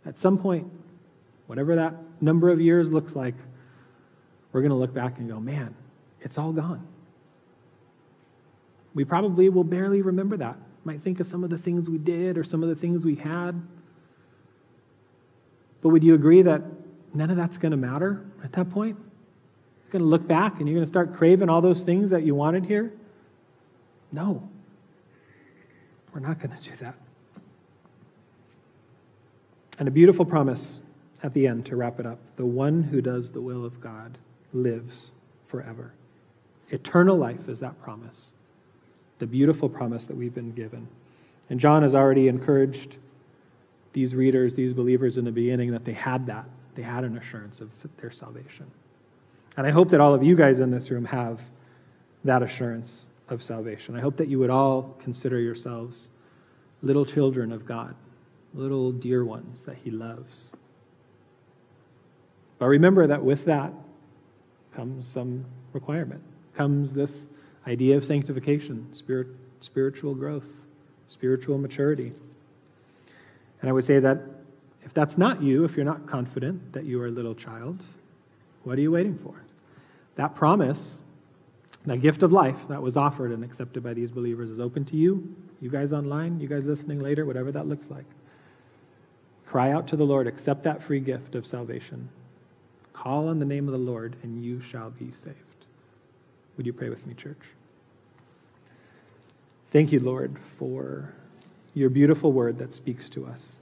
[0.05, 0.67] At some point,
[1.47, 3.37] whatever that number of years looks like,
[4.53, 5.75] we're going to look back and go, man,
[6.21, 6.87] it's all gone.
[8.95, 10.57] We probably will barely remember that.
[10.85, 13.17] Might think of some of the things we did or some of the things we
[13.17, 13.61] had.
[15.83, 16.63] But would you agree that
[17.15, 18.97] none of that's going to matter at that point.
[18.97, 22.23] You're going to look back and you're going to start craving all those things that
[22.23, 22.93] you wanted here.
[24.13, 24.49] No,
[26.13, 26.95] we're not going to do that.
[29.79, 30.83] And a beautiful promise
[31.23, 34.19] at the end to wrap it up the one who does the will of God
[34.53, 35.13] lives
[35.45, 35.93] forever.
[36.71, 38.33] Eternal life is that promise,
[39.19, 40.89] the beautiful promise that we've been given.
[41.51, 42.99] And John has already encouraged
[43.95, 46.45] these readers, these believers in the beginning, that they had that
[46.79, 48.71] they had an assurance of their salvation.
[49.57, 51.43] And I hope that all of you guys in this room have
[52.23, 53.97] that assurance of salvation.
[53.97, 56.11] I hope that you would all consider yourselves
[56.81, 57.97] little children of God,
[58.55, 60.53] little dear ones that He loves.
[62.61, 63.73] But remember that with that
[64.79, 66.23] comes some requirement,
[66.55, 67.29] comes this
[67.67, 69.27] idea of sanctification, spirit,
[69.59, 70.67] spiritual growth,
[71.09, 72.13] spiritual maturity.
[73.61, 74.21] And I would say that
[74.83, 77.85] if that's not you, if you're not confident that you are a little child,
[78.63, 79.43] what are you waiting for?
[80.15, 81.01] That promise,
[81.85, 84.97] that gift of life that was offered and accepted by these believers is open to
[84.97, 88.07] you, you guys online, you guys listening later, whatever that looks like.
[89.45, 92.11] Cry out to the Lord, accept that free gift of salvation.
[92.99, 95.37] Call on the name of the Lord, and you shall be saved.
[96.57, 97.39] Would you pray with me, church?
[99.71, 101.15] Thank you, Lord, for
[101.75, 103.61] your beautiful word that speaks to us.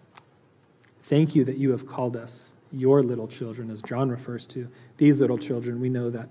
[1.03, 5.21] Thank you that you have called us your little children, as John refers to these
[5.21, 5.83] little children.
[5.83, 6.31] We know that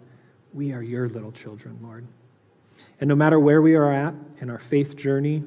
[0.51, 2.07] we are your little children, Lord.
[2.99, 5.43] And no matter where we are at in our faith journey,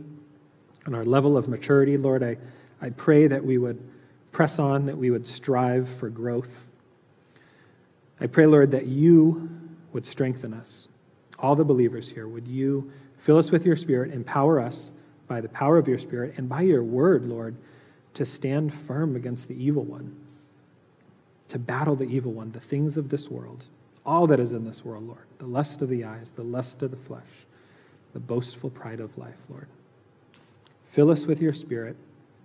[0.86, 2.36] on our level of maturity, Lord, I,
[2.80, 3.82] I pray that we would
[4.30, 6.66] press on, that we would strive for growth.
[8.21, 9.49] I pray, Lord, that you
[9.93, 10.89] would strengthen us,
[11.39, 12.27] all the believers here.
[12.27, 14.93] Would you fill us with your Spirit, empower us
[15.27, 17.57] by the power of your Spirit, and by your word, Lord
[18.19, 20.16] to stand firm against the evil one,
[21.47, 23.66] to battle the evil one, the things of this world,
[24.05, 26.91] all that is in this world, Lord, the lust of the eyes, the lust of
[26.91, 27.47] the flesh,
[28.14, 29.69] the boastful pride of life, Lord.
[30.87, 31.97] Fill us with your spirit.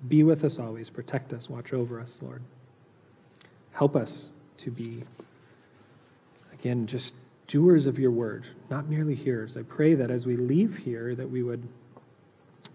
[0.08, 0.92] Be with us always.
[0.92, 1.50] Protect us.
[1.50, 2.44] Watch over us, Lord.
[3.72, 5.02] Help us to be,
[6.64, 7.14] again, just
[7.48, 9.58] doers of your word, not merely hearers.
[9.58, 11.68] I pray that as we leave here, that we would,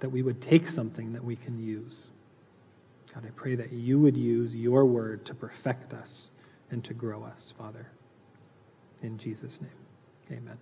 [0.00, 2.10] that we would take something that we can use.
[3.14, 6.30] God, I pray that you would use your word to perfect us
[6.70, 7.86] and to grow us, Father.
[9.02, 10.58] In Jesus' name, Amen.